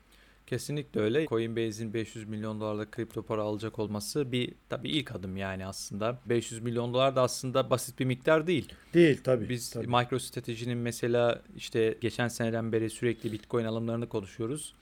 Kesinlikle 0.48 1.02
öyle. 1.02 1.26
Coinbase'in 1.26 1.94
500 1.94 2.28
milyon 2.28 2.60
dolarlık 2.62 2.92
kripto 2.92 3.24
para 3.24 3.42
alacak 3.42 3.80
olması 3.80 4.32
bir 4.32 4.54
tabii 4.70 4.90
ilk 4.90 5.16
adım 5.16 5.38
yani 5.38 5.66
aslında. 5.66 6.20
500 6.26 6.62
milyon 6.62 6.94
dolar 6.94 7.16
da 7.16 7.22
aslında 7.22 7.70
basit 7.70 8.00
bir 8.00 8.06
miktar 8.06 8.48
değil. 8.48 8.74
Değil 8.94 9.22
tabii. 9.24 9.50
Biz 9.50 9.70
tabii. 9.70 9.88
MicroStrategy'nin 9.88 10.78
mesela 10.78 11.42
işte 11.56 11.98
geçen 12.02 12.28
seneden 12.28 12.72
beri 12.72 12.90
sürekli 12.90 13.32
Bitcoin 13.32 13.66
alımlarını 13.66 14.10
konuşuyoruz. 14.10 14.74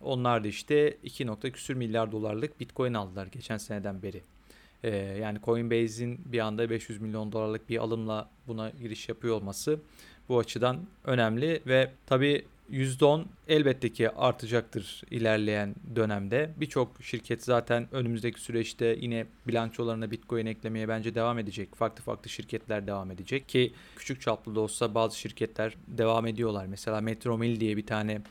Onlar 0.00 0.44
da 0.44 0.48
işte 0.48 0.96
2 1.02 1.26
nokta 1.26 1.50
küsür 1.50 1.74
milyar 1.74 2.12
dolarlık 2.12 2.60
Bitcoin 2.60 2.94
aldılar 2.94 3.26
geçen 3.26 3.56
seneden 3.56 4.02
beri. 4.02 4.22
Ee, 4.82 4.96
yani 4.96 5.38
Coinbase'in 5.44 6.20
bir 6.32 6.38
anda 6.38 6.70
500 6.70 7.00
milyon 7.00 7.32
dolarlık 7.32 7.68
bir 7.68 7.78
alımla 7.78 8.30
buna 8.46 8.70
giriş 8.70 9.08
yapıyor 9.08 9.34
olması 9.34 9.80
bu 10.28 10.38
açıdan 10.38 10.86
önemli 11.04 11.60
ve 11.66 11.90
tabii 12.06 12.44
%10 12.72 13.24
elbette 13.48 13.92
ki 13.92 14.10
artacaktır 14.10 15.02
ilerleyen 15.10 15.74
dönemde. 15.96 16.50
Birçok 16.56 17.02
şirket 17.02 17.44
zaten 17.44 17.88
önümüzdeki 17.92 18.40
süreçte 18.40 18.96
yine 19.00 19.26
bilançolarına 19.46 20.10
Bitcoin 20.10 20.46
eklemeye 20.46 20.88
bence 20.88 21.14
devam 21.14 21.38
edecek. 21.38 21.74
Farklı 21.76 22.02
farklı 22.02 22.30
şirketler 22.30 22.86
devam 22.86 23.10
edecek 23.10 23.48
ki 23.48 23.72
küçük 23.96 24.20
çaplı 24.20 24.54
da 24.54 24.60
olsa 24.60 24.94
bazı 24.94 25.18
şirketler 25.18 25.74
devam 25.88 26.26
ediyorlar. 26.26 26.66
Mesela 26.66 27.00
Metromil 27.00 27.60
diye 27.60 27.76
bir 27.76 27.86
tane 27.86 28.22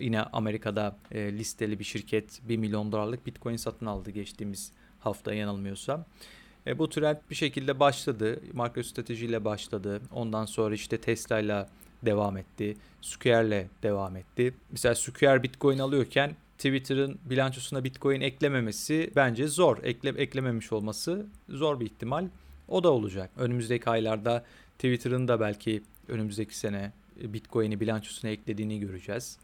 yine 0.00 0.22
Amerika'da 0.22 0.96
e, 1.10 1.32
listeli 1.32 1.78
bir 1.78 1.84
şirket 1.84 2.40
1 2.48 2.56
milyon 2.56 2.92
dolarlık 2.92 3.26
Bitcoin 3.26 3.56
satın 3.56 3.86
aldı 3.86 4.10
geçtiğimiz 4.10 4.72
hafta 5.00 5.34
yanılmıyorsam. 5.34 6.04
E, 6.66 6.78
bu 6.78 6.88
trend 6.88 7.16
bir 7.30 7.34
şekilde 7.34 7.80
başladı. 7.80 8.40
MicroStrategy 8.52 9.24
ile 9.24 9.44
başladı. 9.44 10.00
Ondan 10.12 10.44
sonra 10.44 10.74
işte 10.74 10.98
Tesla 10.98 11.38
ile 11.38 11.66
devam 12.06 12.36
etti. 12.36 12.76
Square'le 13.00 13.66
devam 13.82 14.16
etti. 14.16 14.54
Mesela 14.70 14.94
Square 14.94 15.42
Bitcoin 15.42 15.78
alıyorken 15.78 16.36
Twitter'ın 16.56 17.18
bilançosuna 17.24 17.84
Bitcoin 17.84 18.20
eklememesi 18.20 19.10
bence 19.16 19.48
zor. 19.48 19.78
Ekle, 19.82 20.08
eklememiş 20.08 20.72
olması 20.72 21.26
zor 21.48 21.80
bir 21.80 21.86
ihtimal. 21.86 22.28
O 22.68 22.84
da 22.84 22.90
olacak. 22.90 23.30
Önümüzdeki 23.36 23.90
aylarda 23.90 24.44
Twitter'ın 24.74 25.28
da 25.28 25.40
belki 25.40 25.82
önümüzdeki 26.08 26.58
sene 26.58 26.92
Bitcoin'i 27.16 27.80
bilançosuna 27.80 28.30
eklediğini 28.30 28.80
göreceğiz. 28.80 29.38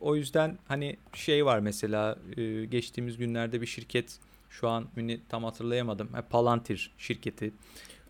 O 0.00 0.16
yüzden 0.16 0.58
hani 0.68 0.96
şey 1.14 1.46
var 1.46 1.58
mesela 1.58 2.18
e, 2.36 2.64
geçtiğimiz 2.64 3.16
günlerde 3.16 3.60
bir 3.60 3.66
şirket 3.66 4.18
şu 4.50 4.68
an 4.68 4.88
tam 5.28 5.44
hatırlayamadım. 5.44 6.08
Ha, 6.12 6.22
Palantir 6.30 6.90
şirketi 6.98 7.52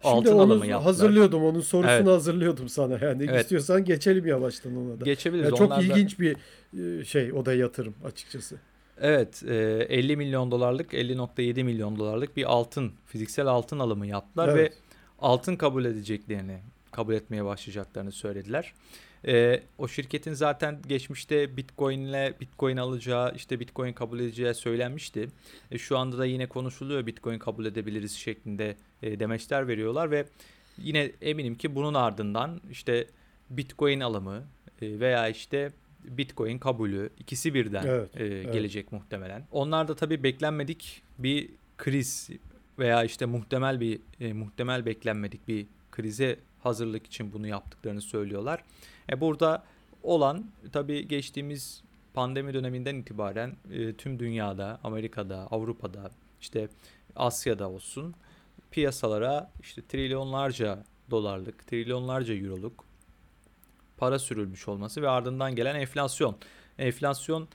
Şimdi 0.02 0.14
altın 0.14 0.32
onu 0.32 0.40
alımı 0.42 0.54
yaptılar. 0.66 0.82
hazırlıyordum. 0.82 1.44
Onun 1.44 1.60
sorusunu 1.60 1.92
Evet. 1.92 2.06
hazırlıyordum 2.06 2.68
sana. 2.68 2.98
Yani 3.04 3.24
Evet. 3.30 3.42
istiyorsan 3.42 3.84
geçelim 3.84 4.26
yavaştan 4.26 4.76
ona 4.76 5.00
da. 5.00 5.04
Geçebiliriz. 5.04 5.50
Ya 5.50 5.56
çok 5.56 5.66
Onlar 5.72 5.78
da- 5.78 5.82
ilginç 5.82 6.18
bir 6.20 6.36
e, 7.00 7.04
şey 7.04 7.32
o 7.32 7.46
da 7.46 7.54
yatırım 7.54 7.94
açıkçası. 8.04 8.56
Evet, 9.00 9.42
e, 9.48 9.54
50 9.88 10.16
milyon 10.16 10.50
dolarlık, 10.50 10.94
50.7 10.94 11.64
milyon 11.64 11.98
dolarlık 11.98 12.36
bir 12.36 12.52
altın, 12.52 12.92
fiziksel 13.06 13.46
altın 13.46 13.78
alımı 13.78 14.06
yaptılar 14.06 14.48
Evet. 14.48 14.72
ve 14.72 14.76
altın 15.18 15.56
kabul 15.56 15.84
edeceklerini, 15.84 16.58
kabul 16.90 17.14
etmeye 17.14 17.44
başlayacaklarını 17.44 18.12
söylediler. 18.12 18.72
E, 19.26 19.62
o 19.78 19.88
şirketin 19.88 20.32
zaten 20.32 20.82
geçmişte 20.86 21.56
Bitcoin 21.56 22.00
ile 22.00 22.34
Bitcoin 22.40 22.76
alacağı, 22.76 23.34
işte 23.34 23.60
Bitcoin 23.60 23.92
kabul 23.92 24.20
edeceği 24.20 24.54
söylenmişti. 24.54 25.28
E, 25.70 25.78
şu 25.78 25.98
anda 25.98 26.18
da 26.18 26.26
yine 26.26 26.46
konuşuluyor 26.46 27.06
Bitcoin 27.06 27.38
kabul 27.38 27.66
edebiliriz 27.66 28.12
şeklinde 28.12 28.76
e, 29.02 29.20
demeçler 29.20 29.68
veriyorlar 29.68 30.10
ve 30.10 30.26
yine 30.78 31.12
eminim 31.22 31.54
ki 31.54 31.74
bunun 31.74 31.94
ardından 31.94 32.60
işte 32.70 33.06
Bitcoin 33.50 34.00
alımı 34.00 34.42
e, 34.82 35.00
veya 35.00 35.28
işte 35.28 35.72
Bitcoin 36.04 36.58
kabulü 36.58 37.10
ikisi 37.18 37.54
birden 37.54 37.86
Evet, 37.86 38.16
e, 38.16 38.24
evet. 38.24 38.52
gelecek 38.52 38.92
muhtemelen. 38.92 39.46
Onlar 39.52 39.88
da 39.88 39.96
tabii 39.96 40.22
beklenmedik 40.22 41.02
bir 41.18 41.48
kriz 41.78 42.30
veya 42.78 43.04
işte 43.04 43.26
muhtemel 43.26 43.80
bir 43.80 44.00
e, 44.20 44.32
muhtemel 44.32 44.86
beklenmedik 44.86 45.48
bir 45.48 45.66
krize 45.90 46.38
hazırlık 46.62 47.06
için 47.06 47.32
bunu 47.32 47.46
yaptıklarını 47.46 48.00
söylüyorlar. 48.00 48.64
E 49.10 49.20
burada 49.20 49.64
olan 50.02 50.44
tabii 50.72 51.08
geçtiğimiz 51.08 51.82
pandemi 52.14 52.54
döneminden 52.54 52.96
itibaren 52.96 53.56
e, 53.70 53.92
tüm 53.92 54.18
dünyada, 54.18 54.80
Amerika'da, 54.84 55.48
Avrupa'da, 55.50 56.10
işte 56.40 56.68
Asya'da 57.16 57.70
olsun 57.70 58.14
piyasalara 58.70 59.50
işte 59.60 59.82
trilyonlarca 59.88 60.84
dolarlık, 61.10 61.66
trilyonlarca 61.66 62.34
euroluk 62.34 62.84
para 63.96 64.18
sürülmüş 64.18 64.68
olması 64.68 65.02
ve 65.02 65.08
ardından 65.08 65.56
gelen 65.56 65.74
enflasyon. 65.74 66.36
Enflasyon 66.78 67.48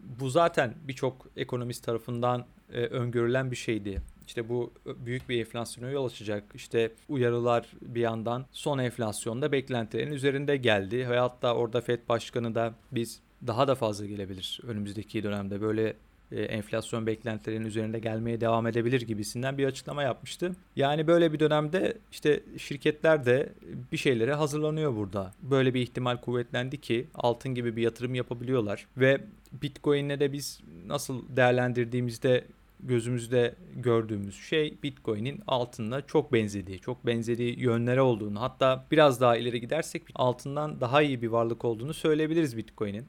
bu 0.00 0.30
zaten 0.30 0.74
birçok 0.82 1.26
ekonomist 1.36 1.84
tarafından 1.84 2.46
e, 2.72 2.80
öngörülen 2.80 3.50
bir 3.50 3.56
şeydi. 3.56 4.02
İşte 4.26 4.48
bu 4.48 4.72
büyük 4.86 5.28
bir 5.28 5.40
enflasyona 5.40 5.90
yol 5.90 6.06
açacak. 6.06 6.44
İşte 6.54 6.92
uyarılar 7.08 7.66
bir 7.82 8.00
yandan 8.00 8.46
son 8.52 8.78
enflasyonda 8.78 9.52
beklentilerin 9.52 10.12
üzerinde 10.12 10.56
geldi. 10.56 11.08
Ve 11.10 11.18
hatta 11.18 11.54
orada 11.54 11.80
FED 11.80 12.08
Başkanı 12.08 12.54
da 12.54 12.74
biz 12.92 13.20
daha 13.46 13.68
da 13.68 13.74
fazla 13.74 14.06
gelebilir 14.06 14.60
önümüzdeki 14.66 15.22
dönemde 15.22 15.60
böyle 15.60 15.96
e, 16.32 16.42
enflasyon 16.42 17.06
beklentilerinin 17.06 17.66
üzerinde 17.66 17.98
gelmeye 17.98 18.40
devam 18.40 18.66
edebilir 18.66 19.00
gibisinden 19.00 19.58
bir 19.58 19.66
açıklama 19.66 20.02
yapmıştı. 20.02 20.52
Yani 20.76 21.06
böyle 21.06 21.32
bir 21.32 21.40
dönemde 21.40 21.98
işte 22.12 22.40
şirketler 22.58 23.26
de 23.26 23.52
bir 23.92 23.96
şeylere 23.96 24.34
hazırlanıyor 24.34 24.96
burada. 24.96 25.32
Böyle 25.42 25.74
bir 25.74 25.80
ihtimal 25.80 26.16
kuvvetlendi 26.16 26.80
ki 26.80 27.06
altın 27.14 27.54
gibi 27.54 27.76
bir 27.76 27.82
yatırım 27.82 28.14
yapabiliyorlar 28.14 28.86
ve 28.96 29.20
Bitcoin'le 29.62 30.20
de 30.20 30.32
biz 30.32 30.60
nasıl 30.86 31.36
değerlendirdiğimizde 31.36 32.44
gözümüzde 32.84 33.54
gördüğümüz 33.74 34.34
şey 34.34 34.78
Bitcoin'in 34.82 35.40
altınla 35.46 36.06
çok 36.06 36.32
benzediği, 36.32 36.78
çok 36.78 37.06
benzediği 37.06 37.60
yönlere 37.60 38.00
olduğunu 38.00 38.40
hatta 38.40 38.86
biraz 38.90 39.20
daha 39.20 39.36
ileri 39.36 39.60
gidersek 39.60 40.02
altından 40.14 40.80
daha 40.80 41.02
iyi 41.02 41.22
bir 41.22 41.28
varlık 41.28 41.64
olduğunu 41.64 41.94
söyleyebiliriz 41.94 42.56
Bitcoin'in. 42.56 43.06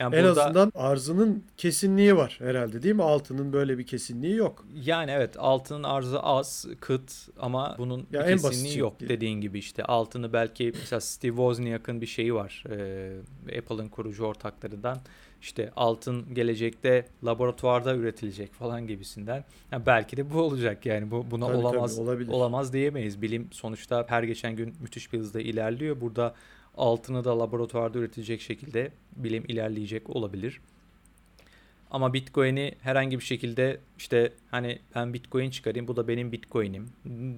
Yani 0.00 0.16
en 0.16 0.24
burada, 0.24 0.44
azından 0.44 0.72
arzının 0.74 1.44
kesinliği 1.56 2.16
var 2.16 2.36
herhalde 2.42 2.82
değil 2.82 2.94
mi? 2.94 3.02
Altının 3.02 3.52
böyle 3.52 3.78
bir 3.78 3.86
kesinliği 3.86 4.36
yok. 4.36 4.66
Yani 4.84 5.10
evet 5.10 5.36
altının 5.38 5.82
arzı 5.82 6.20
az, 6.20 6.66
kıt 6.80 7.12
ama 7.38 7.74
bunun 7.78 8.06
ya 8.12 8.28
bir 8.28 8.32
kesinliği 8.32 8.78
yok 8.78 9.00
değil. 9.00 9.08
dediğin 9.08 9.40
gibi 9.40 9.58
işte. 9.58 9.84
Altını 9.84 10.32
belki 10.32 10.72
mesela 10.74 11.00
Steve 11.00 11.30
Wozniak'ın 11.30 12.00
bir 12.00 12.06
şeyi 12.06 12.34
var. 12.34 12.64
Ee, 12.70 13.58
Apple'ın 13.58 13.88
kurucu 13.88 14.24
ortaklarından. 14.24 14.98
İşte 15.42 15.70
altın 15.76 16.34
gelecekte 16.34 17.06
laboratuvarda 17.24 17.94
üretilecek 17.96 18.52
falan 18.52 18.86
gibisinden. 18.86 19.44
Yani 19.72 19.86
belki 19.86 20.16
de 20.16 20.30
bu 20.34 20.40
olacak 20.40 20.86
yani 20.86 21.10
bu 21.10 21.30
buna 21.30 21.46
tabii, 21.46 21.56
olamaz 21.56 21.96
tabii, 21.96 22.30
olamaz 22.30 22.72
diyemeyiz. 22.72 23.22
Bilim 23.22 23.48
sonuçta 23.52 24.04
her 24.08 24.22
geçen 24.22 24.56
gün 24.56 24.74
müthiş 24.80 25.12
bir 25.12 25.18
hızda 25.18 25.40
ilerliyor. 25.40 26.00
Burada 26.00 26.34
altını 26.76 27.24
da 27.24 27.38
laboratuvarda 27.38 27.98
üretilecek 27.98 28.40
şekilde 28.40 28.92
bilim 29.16 29.44
ilerleyecek 29.48 30.10
olabilir. 30.10 30.60
Ama 31.90 32.12
Bitcoin'i 32.12 32.74
herhangi 32.80 33.18
bir 33.18 33.24
şekilde 33.24 33.80
işte 33.98 34.32
hani 34.50 34.78
ben 34.94 35.14
Bitcoin 35.14 35.50
çıkarayım 35.50 35.88
bu 35.88 35.96
da 35.96 36.08
benim 36.08 36.32
Bitcoin'im 36.32 36.88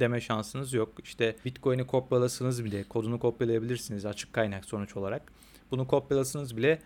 deme 0.00 0.20
şansınız 0.20 0.72
yok. 0.72 0.94
İşte 1.04 1.36
Bitcoin'i 1.44 1.86
kopyalasınız 1.86 2.64
bile 2.64 2.84
kodunu 2.84 3.18
kopyalayabilirsiniz 3.18 4.06
açık 4.06 4.32
kaynak 4.32 4.64
sonuç 4.64 4.96
olarak. 4.96 5.32
Bunu 5.70 5.86
kopyalasınız 5.86 6.56
bile 6.56 6.78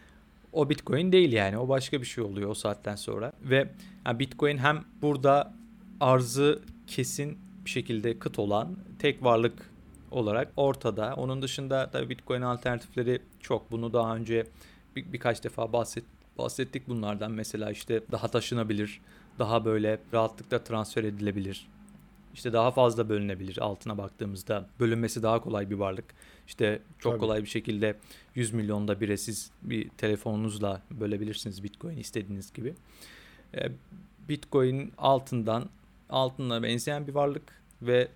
o 0.53 0.71
Bitcoin 0.71 1.13
değil 1.13 1.33
yani 1.33 1.59
o 1.59 1.69
başka 1.69 2.01
bir 2.01 2.07
şey 2.07 2.25
oluyor 2.25 2.51
o 2.51 2.55
saatten 2.55 2.97
sonra. 2.97 3.33
Ve 3.43 3.69
yani 4.07 4.19
Bitcoin 4.19 4.59
hem 4.59 4.85
burada 5.03 5.55
arzı 6.01 6.63
kesin 6.87 7.39
bir 7.65 7.71
şekilde 7.71 8.19
kıt 8.19 8.39
olan 8.39 8.77
tek 8.99 9.25
varlık 9.25 9.71
olarak 10.11 10.53
ortada. 10.57 11.15
Onun 11.17 11.43
dışında 11.43 11.91
da 11.93 12.11
Bitcoin 12.11 12.43
alternatifleri 12.43 13.23
çok. 13.41 13.71
Bunu 13.71 13.93
daha 13.93 14.17
önce 14.17 14.47
bir, 14.97 15.13
birkaç 15.13 15.45
defa 15.45 15.73
bahset, 15.73 16.05
bahsettik 16.39 16.89
bunlardan. 16.89 17.33
Mesela 17.33 17.71
işte 17.71 18.03
daha 18.11 18.29
taşınabilir, 18.29 19.01
daha 19.39 19.65
böyle 19.65 19.99
rahatlıkla 20.13 20.65
transfer 20.65 21.05
edilebilir. 21.05 21.67
İşte 22.35 22.53
daha 22.53 22.71
fazla 22.71 23.09
bölünebilir 23.09 23.59
altına 23.59 23.99
baktığımızda. 23.99 24.69
Bölünmesi 24.81 25.23
daha 25.23 25.41
kolay 25.41 25.71
bir 25.71 25.75
varlık. 25.75 26.05
İşte 26.47 26.83
çok 26.99 27.13
Tabii. 27.13 27.21
kolay 27.21 27.43
bir 27.43 27.49
şekilde 27.49 27.97
100 28.35 28.53
milyonda 28.53 29.01
bire 29.01 29.17
siz 29.17 29.51
bir 29.63 29.89
telefonunuzla 29.89 30.83
bölebilirsiniz 30.91 31.65
Bitcoin 31.65 31.97
istediğiniz 31.97 32.53
gibi. 32.53 32.75
E, 33.55 33.69
Bitcoin 34.29 34.93
altından 34.99 35.69
altınla 36.11 36.63
benzeyen 36.63 37.07
bir 37.07 37.15
varlık 37.15 37.43
ve 37.83 38.09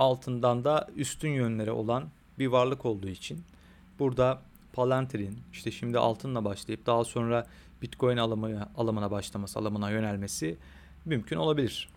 altından 0.00 0.64
da 0.64 0.88
üstün 0.96 1.28
yönleri 1.28 1.70
olan 1.70 2.08
bir 2.38 2.46
varlık 2.46 2.86
olduğu 2.86 3.08
için 3.08 3.44
burada 3.98 4.42
Palantir'in 4.72 5.38
işte 5.52 5.70
şimdi 5.70 5.98
altınla 5.98 6.44
başlayıp 6.44 6.86
daha 6.86 7.04
sonra 7.04 7.46
Bitcoin 7.82 8.16
alımı, 8.16 8.68
alımına 8.76 9.10
başlaması, 9.10 9.58
alımına 9.58 9.90
yönelmesi 9.90 10.56
mümkün 11.04 11.36
olabilir. 11.36 11.88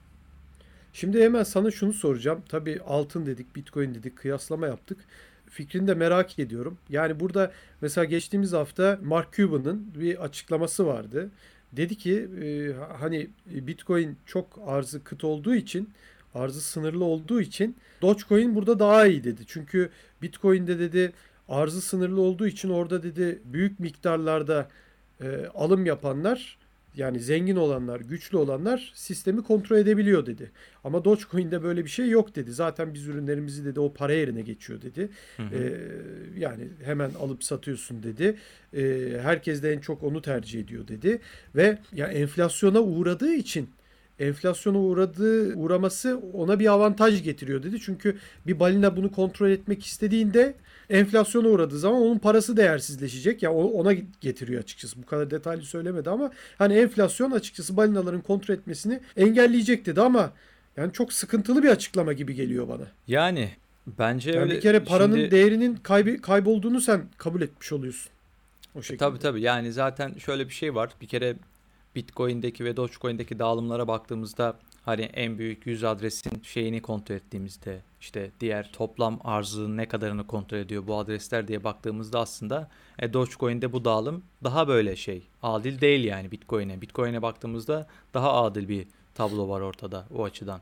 Şimdi 0.94 1.24
hemen 1.24 1.44
sana 1.44 1.72
şunu 1.72 1.94
soracağım. 1.94 2.44
Tabii 2.50 2.80
altın 2.88 3.26
dedik, 3.26 3.56
Bitcoin 3.56 3.96
dedik, 3.96 4.18
kıyaslama 4.18 4.68
yaptık. 4.68 4.98
Fikrini 5.50 5.88
de 5.88 5.94
merak 5.94 6.39
ediyorum. 6.39 6.78
Yani 6.89 7.20
burada 7.20 7.52
mesela 7.82 8.06
geçtiğimiz 8.06 8.54
hafta 8.54 9.00
Mark 9.04 9.34
Cuban'ın 9.34 9.94
bir 9.96 10.24
açıklaması 10.24 10.86
vardı. 10.86 11.32
Dedi 11.72 11.96
ki 11.96 12.30
e, 12.44 12.74
hani 13.00 13.30
Bitcoin 13.46 14.18
çok 14.26 14.60
arzı 14.66 15.04
kıt 15.04 15.24
olduğu 15.24 15.56
için 15.56 15.89
arzı 16.36 16.62
sınırlı 16.62 17.04
olduğu 17.04 17.41
için 17.41 17.76
Dogecoin 18.02 18.56
burada 18.56 18.80
daha 18.80 19.08
iyi 19.08 19.24
dedi. 19.24 19.41
Çünkü 19.48 19.89
Bitcoin'de 20.22 20.80
dedi 20.80 21.13
arzı 21.50 21.82
sınırlı 21.82 22.22
olduğu 22.22 22.48
için 22.48 22.69
orada 22.69 23.04
dedi 23.04 23.41
büyük 23.46 23.80
miktarlarda 23.80 24.67
e, 25.22 25.48
alım 25.56 25.86
yapanlar 25.86 26.58
yani 26.96 27.19
zengin 27.19 27.56
olanlar, 27.56 28.00
güçlü 28.00 28.38
olanlar 28.38 28.91
sistemi 28.96 29.43
kontrol 29.43 29.78
edebiliyor 29.78 30.26
dedi. 30.26 30.52
Ama 30.84 31.06
Dogecoin'de 31.06 31.63
böyle 31.63 31.84
bir 31.86 31.89
şey 31.89 32.10
yok 32.10 32.36
dedi. 32.36 32.52
Zaten 32.52 32.93
biz 32.93 33.08
ürünlerimizi 33.08 33.65
dedi 33.65 33.80
o 33.80 33.93
para 33.93 34.13
yerine 34.13 34.41
geçiyor 34.41 34.82
dedi. 34.82 35.10
Hı 35.38 35.43
hı. 35.43 35.56
Ee, 35.56 35.74
yani 36.38 36.67
hemen 36.84 37.12
alıp 37.19 37.43
satıyorsun 37.43 38.04
dedi. 38.04 38.38
Ee, 38.74 39.19
herkes 39.22 39.63
de 39.63 39.74
en 39.74 39.80
çok 39.80 40.04
onu 40.04 40.22
tercih 40.22 40.60
ediyor 40.60 40.88
dedi. 40.88 41.19
Ve 41.56 41.78
ya 41.93 42.08
enflasyona 42.08 42.80
uğradığı 42.80 43.34
için 43.34 43.69
enflasyona 44.19 44.80
uğradığı 44.80 45.56
uğraması 45.56 46.19
ona 46.34 46.60
bir 46.60 46.67
avantaj 46.67 47.23
getiriyor 47.23 47.63
dedi. 47.63 47.80
Çünkü 47.80 48.17
bir 48.47 48.60
balina 48.60 48.97
bunu 48.97 49.12
kontrol 49.12 49.49
etmek 49.49 49.86
istediğinde 49.86 50.56
enflasyona 50.89 51.47
uğradığı 51.47 51.80
zaman 51.80 52.02
onun 52.02 52.17
parası 52.17 52.58
değersizleşecek. 52.58 53.43
Ya 53.43 53.52
yani 53.52 53.62
ona 53.62 53.93
getiriyor 54.21 54.62
açıkçası. 54.62 55.02
Bu 55.02 55.06
kadar 55.06 55.32
detaylı 55.32 55.62
söylemedi 55.62 56.10
ama 56.10 56.32
hani 56.58 56.73
enflasyon 56.73 57.32
açıkçası 57.32 57.78
balinaların 57.78 58.21
kontrol 58.21 58.56
etmesini 58.56 58.99
engelleyecek 59.17 59.86
dedi 59.86 60.02
ama 60.02 60.34
yani 60.78 60.93
çok 60.93 61.13
sıkıntılı 61.13 61.63
bir 61.63 61.69
açıklama 61.69 62.13
gibi 62.13 62.36
geliyor 62.36 62.67
bana. 62.67 62.88
Yani 63.08 63.49
bence 63.88 64.32
yani 64.32 64.41
öyle. 64.41 64.56
Bir 64.56 64.62
kere 64.62 64.80
paranın 64.80 65.15
Şimdi... 65.15 65.32
değerinin 65.32 65.76
kaybı, 65.76 66.21
kaybolduğunu 66.21 66.82
sen 66.82 67.02
kabul 67.17 67.41
etmiş 67.41 67.71
oluyorsun. 67.71 68.12
O 68.76 68.82
şekilde. 68.82 68.97
Tabii 68.97 69.19
tabii 69.19 69.41
yani 69.41 69.73
zaten 69.73 70.13
şöyle 70.13 70.47
bir 70.47 70.54
şey 70.54 70.76
var. 70.76 70.89
Bir 71.02 71.08
kere 71.08 71.36
Bitcoin'deki 71.96 72.66
ve 72.66 72.78
Dogecoin'deki 72.78 73.40
dağılımlara 73.40 73.88
baktığımızda 73.88 74.60
hani 74.86 75.02
en 75.02 75.38
büyük 75.38 75.68
100 75.68 75.84
adresin 75.84 76.42
şeyini 76.44 76.82
kontrol 76.82 77.16
ettiğimizde 77.16 77.82
işte 78.02 78.32
diğer 78.40 78.72
toplam 78.72 79.20
arzının 79.24 79.78
ne 79.78 79.88
kadarını 79.88 80.28
kontrol 80.28 80.58
ediyor 80.58 80.88
bu 80.88 80.98
adresler 80.98 81.48
diye 81.48 81.64
baktığımızda 81.64 82.20
aslında 82.20 82.70
e, 83.00 83.14
Dogecoin'de 83.14 83.74
bu 83.74 83.86
dağılım 83.86 84.24
daha 84.44 84.68
böyle 84.68 84.96
şey 84.96 85.24
adil 85.44 85.82
değil 85.82 86.04
yani 86.04 86.32
Bitcoin'e. 86.32 86.82
Bitcoin'e 86.82 87.22
baktığımızda 87.22 87.88
daha 88.14 88.34
adil 88.34 88.68
bir 88.70 88.88
tablo 89.16 89.50
var 89.50 89.62
ortada 89.62 90.06
o 90.16 90.24
açıdan. 90.24 90.62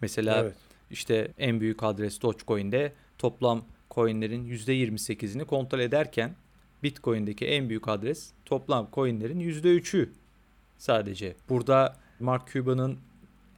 Mesela 0.00 0.40
evet. 0.40 0.54
işte 0.90 1.32
en 1.38 1.60
büyük 1.60 1.82
adres 1.82 2.22
Dogecoin'de 2.22 2.92
toplam 3.18 3.64
coinlerin 3.90 4.48
%28'ini 4.48 5.44
kontrol 5.44 5.80
ederken 5.80 6.34
Bitcoin'deki 6.82 7.46
en 7.46 7.68
büyük 7.68 7.88
adres 7.88 8.30
toplam 8.44 8.88
coinlerin 8.92 9.40
%3'ü 9.40 10.08
sadece. 10.80 11.36
Burada 11.48 11.96
Mark 12.20 12.52
Cuban'ın 12.52 12.98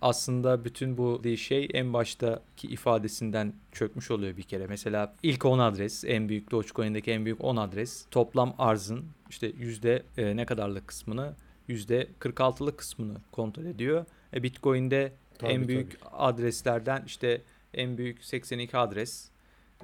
aslında 0.03 0.65
bütün 0.65 0.99
bu 0.99 1.23
şey 1.37 1.69
en 1.75 1.93
baştaki 1.93 2.69
ifadesinden 2.69 3.53
çökmüş 3.73 4.11
oluyor 4.11 4.37
bir 4.37 4.43
kere. 4.43 4.67
Mesela 4.67 5.15
ilk 5.23 5.45
10 5.45 5.59
adres, 5.59 6.05
en 6.05 6.29
büyük 6.29 6.51
Dogecoin'deki 6.51 7.11
en 7.11 7.25
büyük 7.25 7.45
10 7.45 7.57
adres 7.57 8.07
toplam 8.11 8.55
arzın 8.59 9.05
işte 9.31 9.53
yüzde 9.59 10.03
e, 10.19 10.37
ne 10.37 10.47
kadarlık 10.47 10.89
kısmını 10.89 11.35
yüzde 11.69 12.09
46'lık 12.21 12.79
kısmını 12.79 13.17
kontrol 13.33 13.65
ediyor. 13.65 14.05
E, 14.35 14.43
Bitcoin'de 14.43 15.13
tabii, 15.39 15.53
en 15.53 15.69
büyük 15.69 16.01
tabii. 16.01 16.11
adreslerden 16.13 17.03
işte 17.07 17.43
en 17.75 17.99
büyük 17.99 18.25
82 18.25 18.77
adres. 18.77 19.29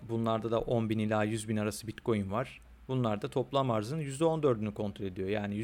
Bunlarda 0.09 0.51
da 0.51 0.61
10 0.61 0.91
bin 0.91 0.99
ila 0.99 1.25
100 1.25 1.49
bin 1.49 1.57
arası 1.57 1.87
Bitcoin 1.87 2.31
var. 2.31 2.61
Bunlar 2.89 3.23
da 3.23 3.29
toplam 3.29 3.71
arzın 3.71 4.01
%14'ünü 4.01 4.75
kontrol 4.75 5.07
ediyor. 5.07 5.29
Yani 5.29 5.55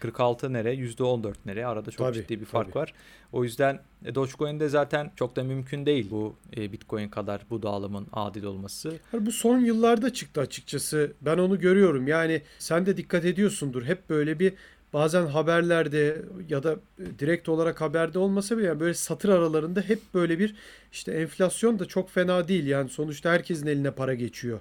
%46 0.00 0.52
nere, 0.52 0.74
%14 0.74 1.34
nere 1.46 1.66
arada 1.66 1.90
çok 1.90 2.06
tabii, 2.06 2.14
ciddi 2.14 2.40
bir 2.40 2.44
fark 2.44 2.66
tabii. 2.66 2.78
var. 2.78 2.94
O 3.32 3.44
yüzden 3.44 3.80
e, 4.04 4.14
Dogecoin'de 4.14 4.68
zaten 4.68 5.12
çok 5.16 5.36
da 5.36 5.44
mümkün 5.44 5.86
değil 5.86 6.10
bu 6.10 6.36
e, 6.56 6.72
Bitcoin 6.72 7.08
kadar 7.08 7.46
bu 7.50 7.62
dağılımın 7.62 8.06
adil 8.12 8.44
olması. 8.44 8.92
Bu 9.12 9.32
son 9.32 9.58
yıllarda 9.58 10.12
çıktı 10.12 10.40
açıkçası. 10.40 11.12
Ben 11.20 11.38
onu 11.38 11.60
görüyorum. 11.60 12.08
Yani 12.08 12.42
sen 12.58 12.86
de 12.86 12.96
dikkat 12.96 13.24
ediyorsundur. 13.24 13.84
Hep 13.84 14.10
böyle 14.10 14.38
bir 14.38 14.52
bazen 14.92 15.26
haberlerde 15.26 16.22
ya 16.48 16.62
da 16.62 16.72
e, 16.72 17.18
direkt 17.18 17.48
olarak 17.48 17.80
haberde 17.80 18.18
olmasa 18.18 18.58
bile 18.58 18.66
yani 18.66 18.80
böyle 18.80 18.94
satır 18.94 19.28
aralarında 19.28 19.80
hep 19.80 20.00
böyle 20.14 20.38
bir 20.38 20.54
işte 20.92 21.12
enflasyon 21.12 21.78
da 21.78 21.84
çok 21.84 22.10
fena 22.10 22.48
değil 22.48 22.66
yani 22.66 22.88
sonuçta 22.88 23.30
herkesin 23.30 23.66
eline 23.66 23.90
para 23.90 24.14
geçiyor 24.14 24.60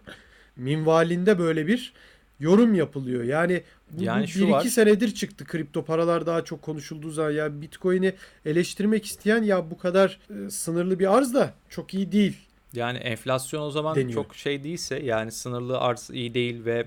minvalinde 0.60 1.39
böyle 1.39 1.67
bir 1.67 1.93
yorum 2.39 2.74
yapılıyor. 2.74 3.24
Yani 3.24 3.63
bu, 3.91 4.04
Yani 4.04 4.28
şu 4.28 4.39
bir 4.39 4.43
iki 4.43 4.52
var. 4.52 4.63
senedir 4.63 5.13
çıktı 5.13 5.45
kripto 5.45 5.86
paralar 5.86 6.26
daha 6.26 6.43
çok 6.43 6.62
konuşulduğu 6.62 7.12
zaman 7.12 7.32
ya 7.32 7.62
Bitcoin'i 7.62 8.13
eleştirmek 8.45 9.06
isteyen 9.06 9.43
ya 9.43 9.72
bu 9.72 9.78
kadar 9.78 10.19
e, 10.45 10.50
sınırlı 10.50 11.00
bir 11.00 11.17
arz 11.17 11.34
da 11.34 11.54
çok 11.69 11.93
iyi 11.93 12.12
değil. 12.12 12.38
Yani 12.74 12.98
enflasyon 12.98 13.62
o 13.62 13.72
zaman 13.72 13.95
Deniyor. 13.95 14.13
çok 14.24 14.36
şey 14.36 14.63
değilse 14.63 15.00
yani 15.00 15.32
sınırlı 15.32 15.80
arz 15.80 16.10
iyi 16.13 16.34
değil 16.34 16.65
ve 16.65 16.86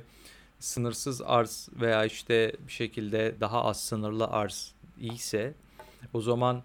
sınırsız 0.58 1.22
arz 1.22 1.68
veya 1.80 2.04
işte 2.04 2.52
bir 2.66 2.72
şekilde 2.72 3.34
daha 3.40 3.64
az 3.64 3.80
sınırlı 3.84 4.26
arz 4.26 4.72
iyiyse 5.00 5.54
o 6.14 6.20
zaman 6.20 6.62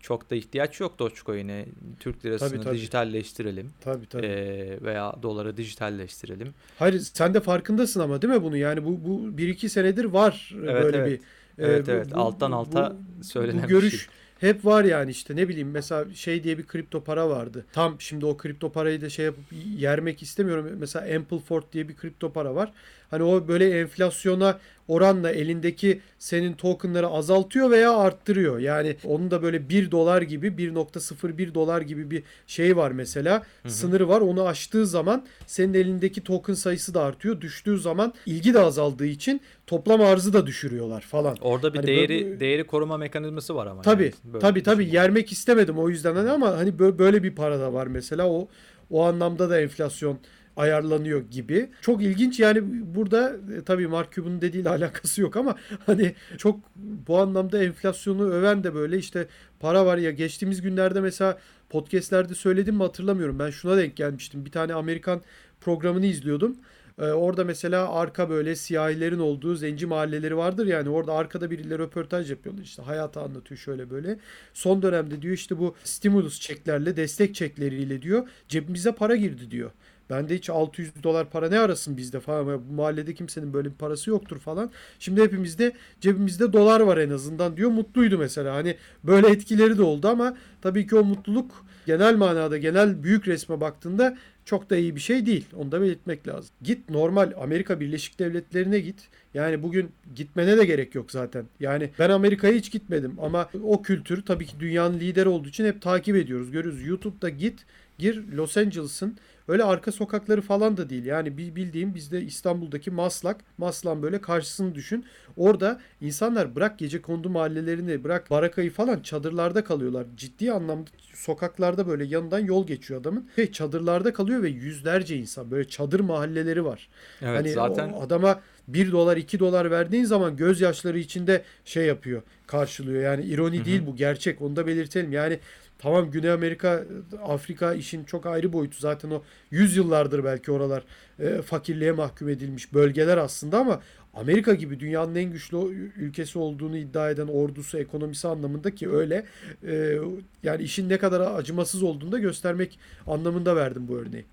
çok 0.00 0.30
da 0.30 0.34
ihtiyaç 0.34 0.80
yok 0.80 0.98
Dogecoin'e. 0.98 1.66
Türk 2.00 2.24
lirasını 2.24 2.48
Tabii, 2.50 2.64
tabii. 2.64 2.74
dijitalleştirelim 2.74 3.70
Tabii 3.80 4.06
tabii. 4.06 4.26
Ee, 4.26 4.78
veya 4.82 5.14
doları 5.22 5.56
dijitalleştirelim. 5.56 6.54
Hayır 6.78 6.98
sen 6.98 7.34
de 7.34 7.40
farkındasın 7.40 8.00
ama 8.00 8.22
değil 8.22 8.34
mi 8.34 8.42
bunu? 8.42 8.56
Yani 8.56 8.84
bu 8.84 9.04
bu 9.04 9.38
bir 9.38 9.48
iki 9.48 9.68
senedir 9.68 10.04
var 10.04 10.54
e, 10.54 10.70
Evet, 10.70 10.82
böyle 10.84 10.96
evet. 10.96 11.20
bir 11.58 11.64
e, 11.64 11.68
Evet 11.68 11.86
bu- 11.86 11.90
evet 11.90 12.14
bu- 12.14 12.18
alttan 12.20 12.52
alta 12.52 12.96
bu- 13.20 13.24
söylenen 13.24 13.58
bu 13.58 13.64
bir 13.64 13.68
görüş 13.68 14.00
şey. 14.06 14.14
hep 14.50 14.64
var 14.64 14.84
yani 14.84 15.10
işte 15.10 15.36
ne 15.36 15.48
bileyim 15.48 15.70
mesela 15.70 16.14
şey 16.14 16.44
diye 16.44 16.58
bir 16.58 16.66
kripto 16.66 17.04
para 17.04 17.28
vardı. 17.30 17.66
Tam 17.72 18.00
şimdi 18.00 18.26
o 18.26 18.36
kripto 18.36 18.72
parayı 18.72 19.00
da 19.00 19.08
şey 19.10 19.24
yapıp 19.24 19.44
yermek 19.78 20.22
istemiyorum. 20.22 20.68
Mesela 20.78 21.16
Ampleford 21.16 21.62
diye 21.72 21.88
bir 21.88 21.96
kripto 21.96 22.32
para 22.32 22.54
var. 22.54 22.72
Hani 23.10 23.22
o 23.22 23.48
böyle 23.48 23.80
enflasyona 23.80 24.58
oranla 24.88 25.30
elindeki 25.30 26.00
senin 26.18 26.52
tokenları 26.52 27.08
azaltıyor 27.08 27.70
veya 27.70 27.96
arttırıyor. 27.96 28.58
Yani 28.58 28.96
onun 29.04 29.30
da 29.30 29.42
böyle 29.42 29.68
1 29.68 29.90
dolar 29.90 30.22
gibi 30.22 30.46
1.01 30.48 31.54
dolar 31.54 31.80
gibi 31.80 32.10
bir 32.10 32.22
şey 32.46 32.76
var 32.76 32.90
mesela. 32.90 33.34
Hı 33.38 33.68
hı. 33.68 33.70
Sınırı 33.72 34.08
var. 34.08 34.20
Onu 34.20 34.46
aştığı 34.46 34.86
zaman 34.86 35.24
senin 35.46 35.74
elindeki 35.74 36.20
token 36.20 36.54
sayısı 36.54 36.94
da 36.94 37.02
artıyor. 37.02 37.40
Düştüğü 37.40 37.78
zaman 37.78 38.14
ilgi 38.26 38.54
de 38.54 38.58
azaldığı 38.60 39.06
için 39.06 39.40
toplam 39.66 40.00
arzı 40.00 40.32
da 40.32 40.46
düşürüyorlar 40.46 41.00
falan. 41.00 41.36
Orada 41.40 41.72
bir 41.72 41.78
Hani 41.78 41.86
değeri 41.86 42.24
böyle- 42.24 42.40
değeri 42.40 42.64
koruma 42.64 42.96
mekanizması 42.96 43.54
var 43.54 43.66
ama. 43.66 43.82
Tabii 43.82 44.02
yani. 44.04 44.12
Böyle 44.24 44.38
tabii 44.38 44.62
tabii 44.62 44.82
düşünün. 44.82 44.94
yermek 44.94 45.32
istemedim 45.32 45.78
o 45.78 45.88
yüzden 45.88 46.14
hani 46.16 46.30
ama 46.30 46.56
hani 46.56 46.70
bö- 46.70 46.98
böyle 46.98 47.22
bir 47.22 47.34
para 47.34 47.60
da 47.60 47.72
var 47.72 47.86
mesela 47.86 48.28
o 48.28 48.48
o 48.90 49.02
anlamda 49.04 49.50
da 49.50 49.60
enflasyon 49.60 50.18
ayarlanıyor 50.56 51.20
gibi. 51.30 51.70
Çok 51.80 52.02
ilginç 52.02 52.40
yani 52.40 52.60
burada 52.94 53.36
e, 53.58 53.64
tabii 53.64 53.86
Mark 53.86 54.12
Cuban'ın 54.12 54.40
dediğiyle 54.40 54.68
alakası 54.68 55.20
yok 55.20 55.36
ama 55.36 55.56
hani 55.86 56.14
çok 56.38 56.60
bu 56.76 57.18
anlamda 57.18 57.64
enflasyonu 57.64 58.30
öven 58.30 58.64
de 58.64 58.74
böyle 58.74 58.98
işte 58.98 59.26
para 59.60 59.86
var 59.86 59.98
ya 59.98 60.10
geçtiğimiz 60.10 60.62
günlerde 60.62 61.00
mesela 61.00 61.38
podcastlerde 61.70 62.34
söyledim 62.34 62.74
mi 62.74 62.82
hatırlamıyorum. 62.82 63.38
Ben 63.38 63.50
şuna 63.50 63.76
denk 63.76 63.96
gelmiştim. 63.96 64.44
Bir 64.44 64.50
tane 64.50 64.74
Amerikan 64.74 65.22
programını 65.60 66.06
izliyordum. 66.06 66.56
Ee, 66.98 67.04
orada 67.04 67.44
mesela 67.44 67.92
arka 67.94 68.30
böyle 68.30 68.56
siyahilerin 68.56 69.18
olduğu 69.18 69.54
zenci 69.54 69.86
mahalleleri 69.86 70.36
vardır 70.36 70.66
yani 70.66 70.88
orada 70.88 71.12
arkada 71.12 71.50
birileri 71.50 71.78
röportaj 71.78 72.30
yapıyorlar 72.30 72.62
işte 72.62 72.82
hayatı 72.82 73.20
anlatıyor 73.20 73.58
şöyle 73.58 73.90
böyle. 73.90 74.18
Son 74.54 74.82
dönemde 74.82 75.22
diyor 75.22 75.34
işte 75.34 75.58
bu 75.58 75.74
stimulus 75.84 76.40
çeklerle 76.40 76.96
destek 76.96 77.34
çekleriyle 77.34 78.02
diyor 78.02 78.28
cebimize 78.48 78.92
para 78.92 79.16
girdi 79.16 79.50
diyor. 79.50 79.70
Bende 80.10 80.34
hiç 80.34 80.50
600 80.50 81.02
dolar 81.02 81.30
para 81.30 81.48
ne 81.48 81.58
arasın 81.58 81.96
bizde 81.96 82.20
falan. 82.20 82.62
Bu 82.68 82.72
mahallede 82.74 83.14
kimsenin 83.14 83.52
böyle 83.52 83.70
bir 83.70 83.74
parası 83.74 84.10
yoktur 84.10 84.38
falan. 84.38 84.70
Şimdi 84.98 85.22
hepimizde 85.22 85.72
cebimizde 86.00 86.52
dolar 86.52 86.80
var 86.80 86.96
en 86.98 87.10
azından 87.10 87.56
diyor. 87.56 87.70
Mutluydu 87.70 88.18
mesela. 88.18 88.54
Hani 88.54 88.76
böyle 89.04 89.28
etkileri 89.28 89.78
de 89.78 89.82
oldu 89.82 90.08
ama 90.08 90.36
tabii 90.62 90.86
ki 90.86 90.96
o 90.96 91.04
mutluluk 91.04 91.64
genel 91.86 92.16
manada 92.16 92.58
genel 92.58 93.02
büyük 93.02 93.28
resme 93.28 93.60
baktığında 93.60 94.16
çok 94.44 94.70
da 94.70 94.76
iyi 94.76 94.96
bir 94.96 95.00
şey 95.00 95.26
değil. 95.26 95.46
Onu 95.56 95.72
da 95.72 95.80
belirtmek 95.80 96.28
lazım. 96.28 96.50
Git 96.62 96.90
normal 96.90 97.32
Amerika 97.40 97.80
Birleşik 97.80 98.18
Devletleri'ne 98.18 98.78
git. 98.78 99.08
Yani 99.34 99.62
bugün 99.62 99.90
gitmene 100.14 100.56
de 100.56 100.64
gerek 100.64 100.94
yok 100.94 101.10
zaten. 101.10 101.44
Yani 101.60 101.90
ben 101.98 102.10
Amerika'ya 102.10 102.54
hiç 102.54 102.72
gitmedim 102.72 103.16
ama 103.22 103.48
o 103.62 103.82
kültür 103.82 104.22
tabii 104.22 104.46
ki 104.46 104.60
dünyanın 104.60 105.00
lideri 105.00 105.28
olduğu 105.28 105.48
için 105.48 105.64
hep 105.64 105.82
takip 105.82 106.16
ediyoruz. 106.16 106.50
Görüyoruz. 106.50 106.86
YouTube'da 106.86 107.28
git 107.28 107.64
gir 108.02 108.32
Los 108.32 108.56
Angeles'ın 108.56 109.16
öyle 109.48 109.64
arka 109.64 109.92
sokakları 109.92 110.40
falan 110.40 110.76
da 110.76 110.90
değil. 110.90 111.04
Yani 111.04 111.38
bir 111.38 111.56
bildiğim 111.56 111.94
bizde 111.94 112.22
İstanbul'daki 112.22 112.90
Maslak, 112.90 113.40
Maslak'ın 113.58 114.02
böyle 114.02 114.20
karşısını 114.20 114.74
düşün. 114.74 115.04
Orada 115.36 115.80
insanlar 116.00 116.54
bırak 116.54 116.78
gece 116.78 117.02
kondu 117.02 117.30
mahallelerini, 117.30 118.04
bırak 118.04 118.30
barakayı 118.30 118.70
falan 118.70 119.00
çadırlarda 119.00 119.64
kalıyorlar. 119.64 120.06
Ciddi 120.16 120.52
anlamda 120.52 120.90
sokaklarda 121.14 121.88
böyle 121.88 122.04
yanından 122.04 122.38
yol 122.38 122.66
geçiyor 122.66 123.00
adamın. 123.00 123.28
Ve 123.38 123.52
çadırlarda 123.52 124.12
kalıyor 124.12 124.42
ve 124.42 124.48
yüzlerce 124.48 125.16
insan 125.16 125.50
böyle 125.50 125.68
çadır 125.68 126.00
mahalleleri 126.00 126.64
var. 126.64 126.88
Evet 127.22 127.38
hani 127.38 127.52
zaten 127.52 127.92
o 127.92 128.02
adama 128.02 128.40
1 128.68 128.92
dolar 128.92 129.16
2 129.16 129.38
dolar 129.38 129.70
verdiğin 129.70 130.04
zaman 130.04 130.36
gözyaşları 130.36 130.98
içinde 130.98 131.42
şey 131.64 131.86
yapıyor 131.86 132.22
karşılıyor. 132.46 133.02
Yani 133.02 133.24
ironi 133.24 133.56
Hı 133.56 133.60
hı. 133.60 133.64
değil 133.64 133.86
bu 133.86 133.96
gerçek 133.96 134.42
onu 134.42 134.56
da 134.56 134.66
belirtelim. 134.66 135.12
Yani 135.12 135.38
tamam 135.82 136.10
Güney 136.10 136.30
Amerika 136.30 136.84
Afrika 137.24 137.74
işin 137.74 138.04
çok 138.04 138.26
ayrı 138.26 138.52
boyutu 138.52 138.78
zaten 138.80 139.10
o 139.10 139.22
100 139.50 139.76
yıllardır 139.76 140.24
belki 140.24 140.52
oralar 140.52 140.82
e, 141.18 141.42
fakirliğe 141.42 141.92
mahkum 141.92 142.28
edilmiş 142.28 142.74
bölgeler 142.74 143.16
aslında 143.16 143.58
ama 143.58 143.80
Amerika 144.14 144.54
gibi 144.54 144.80
dünyanın 144.80 145.14
en 145.14 145.32
güçlü 145.32 145.56
ülkesi 145.96 146.38
olduğunu 146.38 146.76
iddia 146.76 147.10
eden 147.10 147.26
ordusu 147.28 147.78
ekonomisi 147.78 148.28
anlamında 148.28 148.74
ki 148.74 148.90
öyle 148.90 149.26
e, 149.66 149.98
yani 150.42 150.62
işin 150.62 150.88
ne 150.88 150.98
kadar 150.98 151.20
acımasız 151.38 151.82
olduğunu 151.82 152.12
da 152.12 152.18
göstermek 152.18 152.78
anlamında 153.06 153.56
verdim 153.56 153.88
bu 153.88 153.96
örneği. 153.96 154.24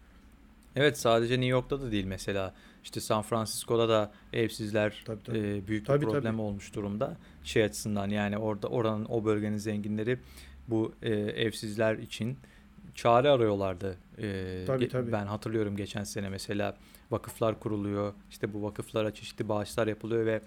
evet 0.75 0.97
sadece 0.99 1.33
New 1.33 1.45
York'ta 1.47 1.81
da 1.81 1.91
değil 1.91 2.05
mesela 2.05 2.53
işte 2.83 2.99
San 3.01 3.21
Francisco'da 3.21 3.89
da 3.89 4.11
evsizler 4.33 5.03
Tabii, 5.05 5.23
tabii. 5.23 5.37
e, 5.37 5.67
büyük 5.67 5.67
bir 5.67 5.85
Tabii, 5.85 6.05
problem 6.05 6.33
tabii. 6.33 6.41
olmuş 6.41 6.75
durumda. 6.75 7.17
Şey 7.43 7.63
açısından 7.63 8.09
yani 8.09 8.37
orada 8.37 8.67
oranın 8.67 9.05
o 9.09 9.25
bölgenin 9.25 9.57
zenginleri 9.57 10.19
bu 10.69 10.93
e, 11.01 11.09
evsizler 11.13 11.95
için 11.97 12.37
çare 12.95 13.29
arıyorlardı. 13.29 13.95
E, 14.17 14.63
Tabii, 14.67 14.87
tabii. 14.89 15.11
Ben 15.11 15.25
hatırlıyorum 15.25 15.75
geçen 15.75 16.03
sene 16.03 16.29
mesela 16.29 16.77
vakıflar 17.11 17.59
kuruluyor. 17.59 18.13
İşte 18.29 18.53
bu 18.53 18.63
vakıflara 18.63 19.13
çeşitli 19.13 19.49
bağışlar 19.49 19.87
yapılıyor 19.87 20.25
ve 20.25 20.41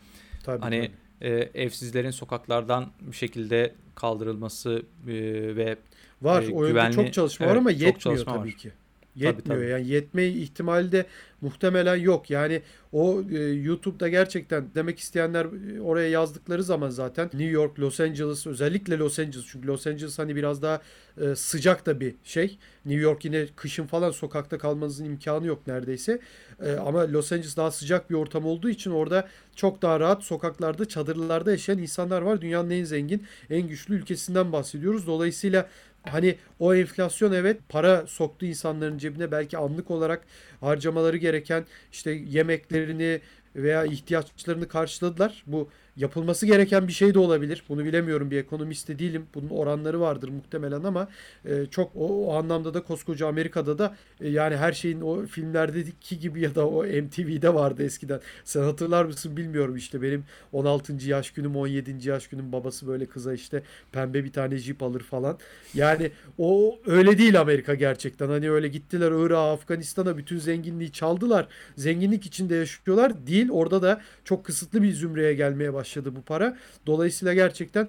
Tabii, 0.45 0.61
Hani 0.61 0.91
tabii. 1.21 1.31
e, 1.31 1.51
evsizlerin 1.63 2.11
sokaklardan 2.11 2.91
bir 3.01 3.17
şekilde 3.17 3.75
kaldırılması 3.95 4.83
e, 5.09 5.13
ve 5.57 5.77
Var. 6.23 6.43
e, 6.43 6.53
o 6.55 6.69
güvenli- 6.69 6.93
çok 6.95 7.13
çalışma 7.13 7.47
var 7.47 7.51
evet, 7.53 7.61
ama 7.61 7.73
çok 7.73 7.81
yetmiyor 7.81 8.25
tabii 8.25 8.39
var. 8.39 8.51
ki. 8.51 8.73
Tabii, 9.15 9.25
Yetmiyor 9.25 9.61
tabii. 9.61 9.71
yani 9.71 9.89
yetme 9.89 10.27
ihtimali 10.27 10.93
de 10.93 11.07
muhtemelen 11.41 11.97
yok. 11.97 12.31
Yani 12.31 12.63
o 12.93 13.23
e, 13.33 13.39
YouTube'da 13.39 14.09
gerçekten 14.09 14.65
demek 14.75 14.99
isteyenler 14.99 15.47
e, 15.77 15.81
oraya 15.81 16.09
yazdıkları 16.09 16.63
zaman 16.63 16.91
zaten 16.91 17.27
New 17.27 17.45
York, 17.45 17.81
Los 17.81 18.01
Angeles 18.01 18.47
özellikle 18.47 18.99
Los 18.99 19.19
Angeles 19.19 19.47
çünkü 19.47 19.69
Los 19.69 19.87
Angeles 19.87 20.19
hani 20.19 20.37
biraz 20.37 20.63
daha 20.63 20.81
e, 21.21 21.35
sıcak 21.35 21.87
da 21.87 22.01
bir 22.01 22.15
şey. 22.25 22.59
New 22.85 23.03
York 23.03 23.25
yine 23.25 23.47
kışın 23.57 23.87
falan 23.87 24.11
sokakta 24.11 24.59
kalmanızın 24.59 25.05
imkanı 25.05 25.47
yok 25.47 25.67
neredeyse. 25.67 26.21
E, 26.63 26.73
ama 26.73 27.13
Los 27.13 27.33
Angeles 27.33 27.57
daha 27.57 27.71
sıcak 27.71 28.11
bir 28.11 28.15
ortam 28.15 28.47
olduğu 28.47 28.69
için 28.71 28.91
orada 28.91 29.29
çok 29.57 29.83
daha 29.83 30.01
rahat 30.01 30.23
sokaklarda, 30.23 30.89
çadırlarda 30.89 31.51
yaşayan 31.51 31.79
insanlar 31.79 32.23
var. 32.23 32.41
Dünyanın 32.41 32.71
en 32.71 32.85
zengin, 32.85 33.27
en 33.51 33.69
güçlü 33.69 33.95
ülkesinden 33.95 34.53
bahsediyoruz. 34.53 35.07
Dolayısıyla 35.07 35.69
Hani 36.03 36.37
o 36.59 36.75
enflasyon 36.75 37.33
evet 37.33 37.61
para 37.69 38.07
soktu 38.07 38.47
insanların 38.47 38.99
cebine 38.99 39.31
belki 39.31 39.59
anlık 39.59 39.91
olarak 39.91 40.27
harcamaları 40.61 41.17
gereken 41.17 41.65
işte 41.93 42.11
yemeklerini 42.11 43.21
veya 43.57 43.85
ihtiyaçlarını 43.85 44.69
karşıladılar. 44.69 45.45
Bu 45.47 45.69
yapılması 45.97 46.47
gereken 46.47 46.89
bir 46.89 46.93
şey 46.93 47.15
de 47.15 47.19
olabilir. 47.19 47.63
Bunu 47.69 47.85
bilemiyorum 47.85 48.31
bir 48.31 48.37
ekonomist 48.39 48.89
de 48.89 48.99
değilim. 48.99 49.27
Bunun 49.35 49.49
oranları 49.49 50.01
vardır 50.01 50.29
muhtemelen 50.29 50.83
ama 50.83 51.09
e, 51.45 51.67
çok 51.71 51.97
o, 51.97 52.27
o 52.27 52.35
anlamda 52.35 52.75
da 52.75 52.83
koskoca 52.83 53.29
Amerika'da 53.29 53.79
da 53.79 53.97
e, 54.21 54.29
yani 54.29 54.57
her 54.57 54.73
şeyin 54.73 55.01
o 55.01 55.27
filmlerdeki 55.27 56.19
gibi 56.19 56.41
ya 56.41 56.55
da 56.55 56.69
o 56.69 56.85
MTV'de 56.85 57.55
vardı 57.55 57.83
eskiden. 57.83 58.21
Sen 58.45 58.63
hatırlar 58.63 59.05
mısın 59.05 59.37
bilmiyorum 59.37 59.77
işte 59.77 60.03
benim 60.03 60.25
16. 60.53 61.09
yaş 61.09 61.31
günüm 61.31 61.57
17. 61.57 62.09
yaş 62.09 62.29
günüm 62.29 62.53
babası 62.53 62.87
böyle 62.87 63.07
kıza 63.07 63.35
işte 63.35 63.63
pembe 63.93 64.25
bir 64.25 64.33
tane 64.33 64.57
jip 64.57 64.83
alır 64.83 65.01
falan. 65.01 65.39
Yani 65.75 66.11
o 66.39 66.79
öyle 66.87 67.19
değil 67.19 67.41
Amerika 67.41 67.75
gerçekten. 67.75 68.29
Hani 68.29 68.51
öyle 68.51 68.69
gittiler 68.69 69.13
Irak'a, 69.27 69.53
Afganistan'a 69.53 70.17
bütün 70.19 70.39
zenginliği 70.39 70.93
çaldılar. 70.93 71.49
Zenginlik 71.77 72.27
içinde 72.27 72.55
yaşıyorlar. 72.55 73.27
Değil 73.27 73.51
orada 73.51 73.83
da 73.83 74.01
çok 74.25 74.45
kısıtlı 74.45 74.83
bir 74.83 74.93
zümreye 74.93 75.35
gelmeye 75.35 75.73
başladı 75.73 75.82
bu 76.17 76.23
para. 76.23 76.57
Dolayısıyla 76.87 77.35
gerçekten 77.35 77.89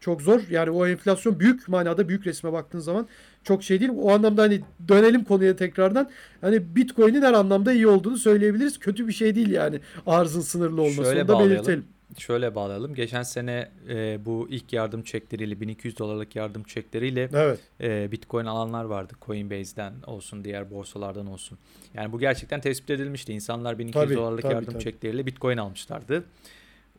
çok 0.00 0.22
zor. 0.22 0.40
Yani 0.50 0.70
o 0.70 0.86
enflasyon 0.86 1.40
büyük 1.40 1.68
manada 1.68 2.08
büyük 2.08 2.26
resme 2.26 2.52
baktığın 2.52 2.78
zaman 2.78 3.08
çok 3.44 3.62
şey 3.62 3.80
değil. 3.80 3.90
O 3.96 4.10
anlamda 4.12 4.42
hani 4.42 4.60
dönelim 4.88 5.24
konuya 5.24 5.56
tekrardan. 5.56 6.10
Hani 6.40 6.76
Bitcoin'in 6.76 7.22
her 7.22 7.32
anlamda 7.32 7.72
iyi 7.72 7.86
olduğunu 7.86 8.16
söyleyebiliriz. 8.16 8.78
Kötü 8.78 9.08
bir 9.08 9.12
şey 9.12 9.34
değil 9.34 9.50
yani 9.50 9.80
arzın 10.06 10.40
sınırlı 10.40 10.82
olması. 10.82 11.02
Şöyle 11.04 11.20
Onu 11.22 11.28
da 11.28 11.38
belirtelim. 11.40 11.84
şöyle 12.18 12.54
bağlayalım. 12.54 12.94
Geçen 12.94 13.22
sene 13.22 13.68
e, 13.88 14.18
bu 14.24 14.46
ilk 14.50 14.72
yardım 14.72 15.02
çekleriyle 15.02 15.60
1200 15.60 15.98
dolarlık 15.98 16.36
yardım 16.36 16.62
çekleriyle 16.62 17.28
Evet. 17.34 17.60
e, 17.80 18.12
Bitcoin 18.12 18.46
alanlar 18.46 18.84
vardı. 18.84 19.12
Coinbase'den 19.26 19.92
olsun, 20.06 20.44
diğer 20.44 20.70
borsalardan 20.70 21.26
olsun. 21.26 21.58
Yani 21.94 22.12
bu 22.12 22.18
gerçekten 22.18 22.60
tespit 22.60 22.90
edilmişti. 22.90 23.32
İnsanlar 23.32 23.78
1200 23.78 24.04
Tabii, 24.04 24.14
dolarlık 24.16 24.42
tabii, 24.42 24.54
yardım 24.54 24.72
tabii. 24.72 24.82
çekleriyle 24.82 25.26
Bitcoin 25.26 25.56
almışlardı. 25.56 26.24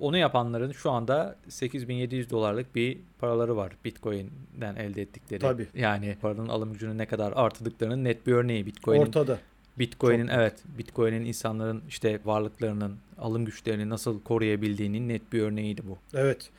Onu 0.03 0.17
yapanların 0.17 0.71
şu 0.71 0.91
anda 0.91 1.35
8700 1.49 2.29
dolarlık 2.29 2.75
bir 2.75 2.97
paraları 3.19 3.55
var 3.55 3.73
Bitcoin'den 3.85 4.75
elde 4.75 5.01
ettikleri. 5.01 5.39
Tabii. 5.39 5.67
Yani 5.75 6.17
paranın 6.21 6.47
alım 6.47 6.73
gücünü 6.73 6.97
ne 6.97 7.05
kadar 7.05 7.33
artırdıklarının 7.35 8.03
net 8.03 8.27
bir 8.27 8.33
örneği. 8.33 8.65
Bitcoin'in 8.65 9.01
Ortada. 9.01 9.39
Bitcoin'in 9.79 10.27
evet, 10.27 10.63
Bitcoin'in 10.77 11.25
insanların 11.25 11.83
işte 11.87 12.19
varlıklarının, 12.25 12.97
alım 13.17 13.45
güçlerini 13.45 13.89
nasıl 13.89 14.21
koruyabildiğinin 14.21 15.09
net 15.09 15.33
bir 15.33 15.41
örneğiydi 15.41 15.81
bu. 15.87 15.97
Evet. 16.13 16.49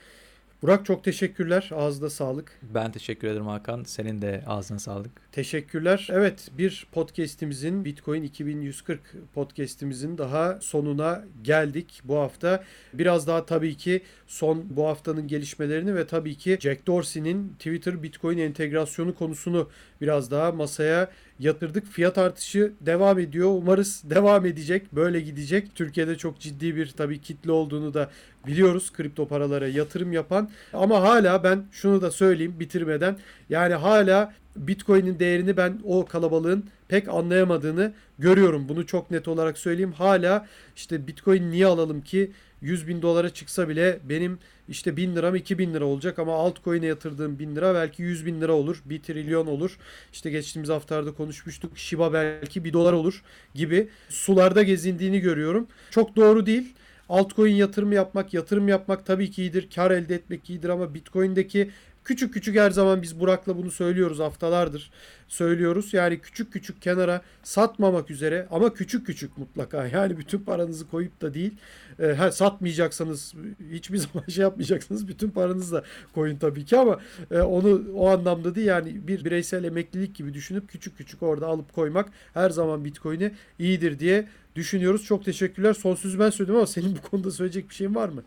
Burak 0.61 0.85
çok 0.85 1.03
teşekkürler. 1.03 1.69
Ağzına 1.75 2.09
sağlık. 2.09 2.59
Ben 2.61 2.91
teşekkür 2.91 3.27
ederim 3.27 3.47
Hakan. 3.47 3.83
Senin 3.83 4.21
de 4.21 4.43
ağzına 4.47 4.79
sağlık. 4.79 5.31
Teşekkürler. 5.31 6.07
Evet 6.11 6.49
bir 6.57 6.87
podcast'imizin 6.91 7.85
Bitcoin 7.85 8.23
2140 8.23 8.99
podcast'imizin 9.33 10.17
daha 10.17 10.57
sonuna 10.61 11.23
geldik 11.43 12.01
bu 12.03 12.15
hafta. 12.15 12.63
Biraz 12.93 13.27
daha 13.27 13.45
tabii 13.45 13.77
ki 13.77 14.01
son 14.27 14.65
bu 14.69 14.87
haftanın 14.87 15.27
gelişmelerini 15.27 15.95
ve 15.95 16.07
tabii 16.07 16.35
ki 16.35 16.57
Jack 16.61 16.87
Dorsey'nin 16.87 17.49
Twitter 17.49 18.03
Bitcoin 18.03 18.37
entegrasyonu 18.37 19.15
konusunu 19.15 19.69
biraz 20.01 20.31
daha 20.31 20.51
masaya 20.51 21.09
yatırdık. 21.39 21.87
Fiyat 21.87 22.17
artışı 22.17 22.73
devam 22.81 23.19
ediyor. 23.19 23.49
Umarız 23.49 24.03
devam 24.09 24.45
edecek. 24.45 24.93
Böyle 24.93 25.21
gidecek. 25.21 25.75
Türkiye'de 25.75 26.15
çok 26.17 26.39
ciddi 26.39 26.75
bir 26.75 26.91
tabii 26.91 27.21
kitle 27.21 27.51
olduğunu 27.51 27.93
da 27.93 28.09
biliyoruz 28.47 28.93
kripto 28.93 29.27
paralara 29.27 29.67
yatırım 29.67 30.13
yapan. 30.13 30.49
Ama 30.73 31.01
hala 31.01 31.43
ben 31.43 31.65
şunu 31.71 32.01
da 32.01 32.11
söyleyeyim 32.11 32.55
bitirmeden. 32.59 33.17
Yani 33.49 33.73
hala 33.73 34.33
Bitcoin'in 34.55 35.19
değerini 35.19 35.57
ben 35.57 35.79
o 35.83 36.05
kalabalığın 36.05 36.65
pek 36.87 37.07
anlayamadığını 37.07 37.93
görüyorum. 38.19 38.69
Bunu 38.69 38.85
çok 38.85 39.11
net 39.11 39.27
olarak 39.27 39.57
söyleyeyim. 39.57 39.91
Hala 39.91 40.47
işte 40.75 41.07
Bitcoin 41.07 41.51
niye 41.51 41.65
alalım 41.65 42.01
ki 42.01 42.31
100 42.65 42.87
bin 42.87 43.01
dolara 43.01 43.29
çıksa 43.29 43.69
bile 43.69 43.99
benim 44.03 44.39
işte 44.69 44.97
1000 44.97 45.15
liram 45.15 45.35
2000 45.35 45.73
lira 45.73 45.85
olacak 45.85 46.19
ama 46.19 46.35
altcoin'e 46.35 46.85
yatırdığım 46.85 47.39
1000 47.39 47.55
lira 47.55 47.73
belki 47.73 48.03
100 48.03 48.25
bin 48.25 48.41
lira 48.41 48.53
olur. 48.53 48.81
1 48.85 49.01
trilyon 49.01 49.47
olur. 49.47 49.77
İşte 50.13 50.29
geçtiğimiz 50.29 50.69
haftalarda 50.69 51.11
konuşmuştuk. 51.11 51.77
Shiba 51.77 52.13
belki 52.13 52.63
1 52.63 52.73
dolar 52.73 52.93
olur 52.93 53.23
gibi 53.55 53.89
sularda 54.09 54.63
gezindiğini 54.63 55.19
görüyorum. 55.19 55.67
Çok 55.91 56.15
doğru 56.15 56.45
değil. 56.45 56.73
Altcoin 57.09 57.55
yatırımı 57.55 57.95
yapmak, 57.95 58.33
yatırım 58.33 58.67
yapmak 58.67 59.05
tabii 59.05 59.31
ki 59.31 59.41
iyidir. 59.41 59.69
Kar 59.75 59.91
elde 59.91 60.15
etmek 60.15 60.49
iyidir 60.49 60.69
ama 60.69 60.93
Bitcoin'deki 60.93 61.71
küçük 62.05 62.33
küçük 62.33 62.55
her 62.55 62.71
zaman 62.71 63.01
biz 63.01 63.19
Burak'la 63.19 63.57
bunu 63.57 63.71
söylüyoruz 63.71 64.19
haftalardır 64.19 64.91
söylüyoruz. 65.27 65.93
Yani 65.93 66.19
küçük 66.19 66.53
küçük 66.53 66.81
kenara 66.81 67.21
satmamak 67.43 68.11
üzere 68.11 68.47
ama 68.51 68.73
küçük 68.73 69.05
küçük 69.05 69.37
mutlaka. 69.37 69.87
Yani 69.87 70.17
bütün 70.17 70.39
paranızı 70.39 70.89
koyup 70.89 71.21
da 71.21 71.33
değil. 71.33 71.53
E, 71.99 72.31
satmayacaksanız 72.31 73.33
hiçbir 73.71 73.97
zaman 74.13 74.27
şey 74.27 74.41
yapmayacaksınız. 74.41 75.07
Bütün 75.07 75.29
paranızı 75.29 75.75
da 75.75 75.83
koyun 76.15 76.37
tabii 76.37 76.65
ki 76.65 76.77
ama 76.77 76.99
e, 77.31 77.39
onu 77.39 77.81
o 77.95 78.09
anlamda 78.09 78.55
değil 78.55 78.67
yani 78.67 79.07
bir 79.07 79.25
bireysel 79.25 79.63
emeklilik 79.63 80.15
gibi 80.15 80.33
düşünüp 80.33 80.69
küçük 80.69 80.97
küçük 80.97 81.23
orada 81.23 81.47
alıp 81.47 81.73
koymak 81.73 82.09
her 82.33 82.49
zaman 82.49 82.85
Bitcoin'i 82.85 83.31
iyidir 83.59 83.99
diye 83.99 84.27
düşünüyoruz. 84.55 85.03
Çok 85.05 85.25
teşekkürler. 85.25 85.73
Son 85.73 85.95
sözü 85.95 86.19
ben 86.19 86.29
söyledim 86.29 86.55
ama 86.55 86.67
senin 86.67 86.95
bu 86.95 87.09
konuda 87.09 87.31
söyleyecek 87.31 87.69
bir 87.69 87.75
şeyin 87.75 87.95
var 87.95 88.09
mı? 88.09 88.23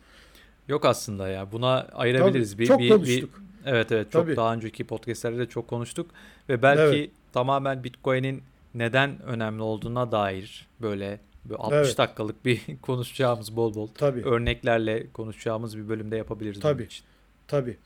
Yok 0.68 0.84
aslında 0.84 1.28
ya. 1.28 1.52
Buna 1.52 1.82
ayırabiliriz. 1.82 2.52
Tabii, 2.52 2.66
çok 2.66 2.88
konuştuk. 2.88 3.42
Evet 3.68 3.92
evet 3.92 4.12
çok 4.12 4.24
Tabii. 4.24 4.36
daha 4.36 4.54
önceki 4.54 4.84
podcastlerde 4.84 5.38
de 5.38 5.46
çok 5.46 5.68
konuştuk 5.68 6.10
ve 6.48 6.62
belki 6.62 6.82
Evet. 6.96 7.10
tamamen 7.32 7.84
Bitcoin'in 7.84 8.42
neden 8.74 9.22
önemli 9.22 9.62
olduğuna 9.62 10.12
dair 10.12 10.66
böyle, 10.82 11.20
böyle 11.44 11.58
60 11.62 11.76
Evet. 11.78 11.98
dakikalık 11.98 12.44
bir 12.44 12.62
konuşacağımız 12.82 13.56
bol 13.56 13.74
bol 13.74 13.88
Tabii. 13.94 14.24
örneklerle 14.24 15.06
konuşacağımız 15.12 15.78
bir 15.78 15.88
bölümde 15.88 16.16
yapabiliriz. 16.16 16.62
bunun 16.62 16.72
Tabii. 16.72 16.82
için. 16.82 17.04
Tabii. 17.48 17.76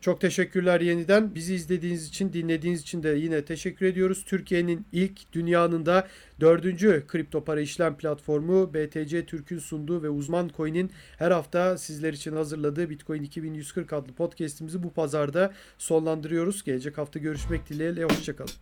Çok 0.00 0.20
teşekkürler 0.20 0.80
yeniden. 0.80 1.34
Bizi 1.34 1.54
izlediğiniz 1.54 2.08
için, 2.08 2.32
dinlediğiniz 2.32 2.80
için 2.80 3.02
de 3.02 3.08
yine 3.08 3.44
teşekkür 3.44 3.86
ediyoruz. 3.86 4.24
Türkiye'nin 4.24 4.86
ilk 4.92 5.32
dünyanın 5.32 5.86
da 5.86 6.08
dördüncü 6.40 7.04
kripto 7.08 7.44
para 7.44 7.60
işlem 7.60 7.96
platformu 7.96 8.74
BTC 8.74 9.26
Türk'ün 9.26 9.58
sunduğu 9.58 10.02
ve 10.02 10.08
uzman 10.08 10.50
coin'in 10.56 10.90
her 11.18 11.30
hafta 11.30 11.78
sizler 11.78 12.12
için 12.12 12.32
hazırladığı 12.32 12.90
Bitcoin 12.90 13.22
2140 13.22 13.92
adlı 13.92 14.12
podcast'imizi 14.12 14.82
bu 14.82 14.92
pazarda 14.92 15.52
sonlandırıyoruz. 15.78 16.64
Gelecek 16.64 16.98
hafta 16.98 17.18
görüşmek 17.18 17.68
dileğiyle. 17.68 18.04
Hoşçakalın. 18.04 18.52